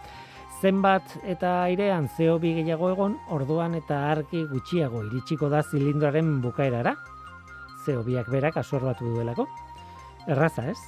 [0.63, 6.97] Zenbat eta airean CO2 gehiago egon, orduan eta argi gutxiago iritsiko da zilindroaren bukaerara.
[7.85, 9.47] CO2ak berak asorbatu duelako.
[10.27, 10.79] Erraza ez?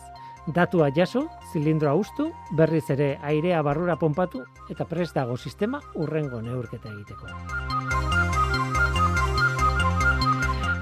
[0.48, 4.40] Datua jaso, zilindroa ustu, berriz ere airea barrura ponpatu
[4.72, 7.67] eta prest dago sistema urrengo neurketa egiteko.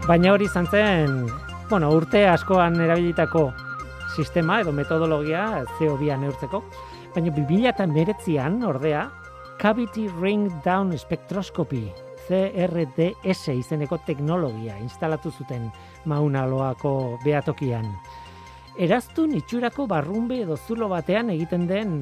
[0.06, 1.14] Baina hori izan zen,
[1.66, 3.40] bueno, urte askoan erabilitako
[4.14, 6.60] sistema edo metodologia CO2 neurtzeko,
[7.16, 9.00] baina 2019an ordea
[9.58, 11.82] Cavity Ring Down Spectroscopy
[12.28, 15.72] CRDS izeneko teknologia instalatu zuten
[16.04, 17.90] Mauna Loako beatokian.
[18.78, 21.98] Eraztun itxurako barrumbe edo zulo batean egiten den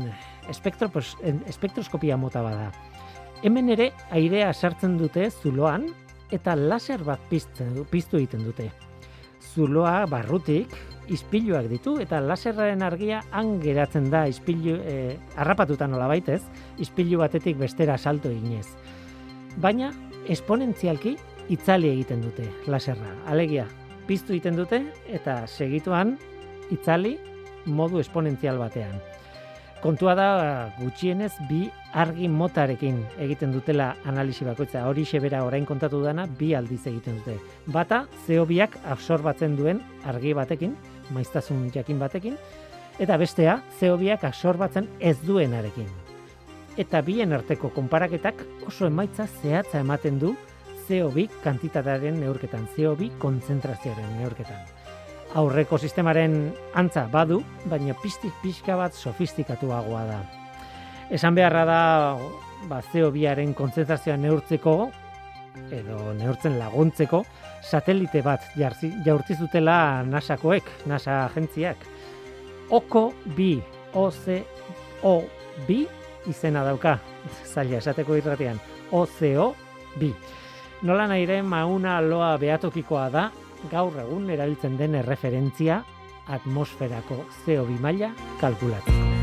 [0.52, 2.68] spektroskopia mota bada.
[3.40, 5.88] Hemen ere airea sartzen dute zuloan
[6.34, 8.70] eta laser bat pizten, piztu egiten dute.
[9.54, 10.72] Zuloa barrutik
[11.12, 16.42] ispiluak ditu eta laserraren argia han geratzen da ispilu eh, harrapatuta nola baitez,
[16.80, 18.66] ispilu batetik bestera salto eginez.
[19.60, 19.92] Baina
[20.32, 21.14] esponentzialki
[21.52, 23.12] itzali egiten dute laserra.
[23.30, 23.66] Alegia,
[24.08, 24.80] piztu egiten dute
[25.12, 26.16] eta segituan
[26.74, 27.18] itzali
[27.66, 28.96] modu esponentzial batean.
[29.84, 30.28] Kontua da
[30.78, 34.84] gutxienez bi argi motarekin egiten dutela analisi bakoitza.
[34.88, 37.38] Hori xebera orain kontatu dana bi aldiz egiten dute.
[37.66, 40.74] Bata CO2ak absorbatzen duen argi batekin,
[41.14, 42.38] maiztasun jakin batekin,
[42.98, 45.88] eta bestea CO2ak absorbatzen ez duenarekin.
[46.76, 50.34] Eta bien arteko konparaketak oso emaitza zehatza ematen du
[50.88, 54.66] CO2 kantitatearen neurketan, CO2 kontzentrazioaren neurketan
[55.34, 60.43] aurreko sistemaren antza badu, baina piztik pixka bat sofistikatuagoa da.
[61.12, 61.80] Esan beharra da,
[62.68, 64.74] ba, CO2aren konzentrazioa neurtzeko,
[65.74, 67.22] edo neurtzen laguntzeko,
[67.64, 69.76] satelite bat jarzi, jaurtzi zutela
[70.08, 71.84] NASAkoek, NASA agentziak.
[72.74, 73.58] Oko bi,
[73.92, 75.14] OCO
[75.68, 75.84] bi,
[76.30, 76.96] izena dauka,
[77.52, 78.60] zaila esateko irratean,
[78.92, 79.50] OCO
[80.00, 80.12] bi.
[80.84, 83.30] Nola nahi mauna loa behatokikoa da,
[83.70, 85.82] gaur egun erabiltzen den erreferentzia
[86.28, 89.13] atmosferako CO2 maila kalkulatzeko.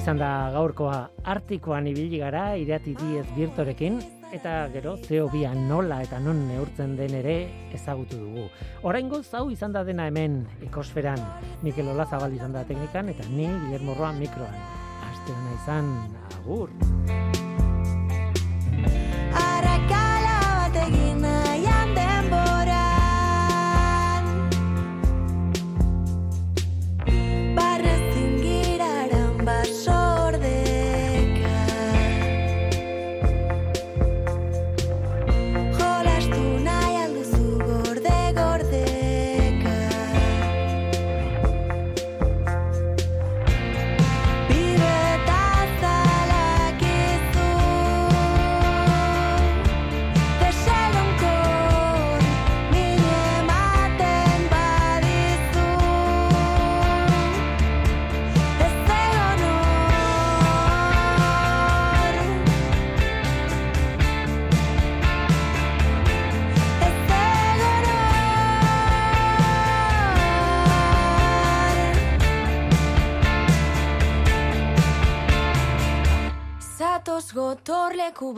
[0.00, 3.98] Izan da gaurkoa artikoan ibili gara irati diez birtorekin
[4.32, 7.34] eta gero CO2 nola eta non neurtzen den ere
[7.76, 8.46] ezagutu dugu.
[8.82, 11.20] Oraingo hau izan da dena hemen ekosferan.
[11.62, 14.56] Mikel Olazabal izan da teknikan eta ni Guillermo Roa mikroan.
[15.10, 15.92] Aste izan
[16.38, 16.72] agur.
[19.44, 21.39] Arrakala bat egin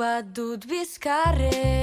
[0.02, 1.81] bat dut bizkarre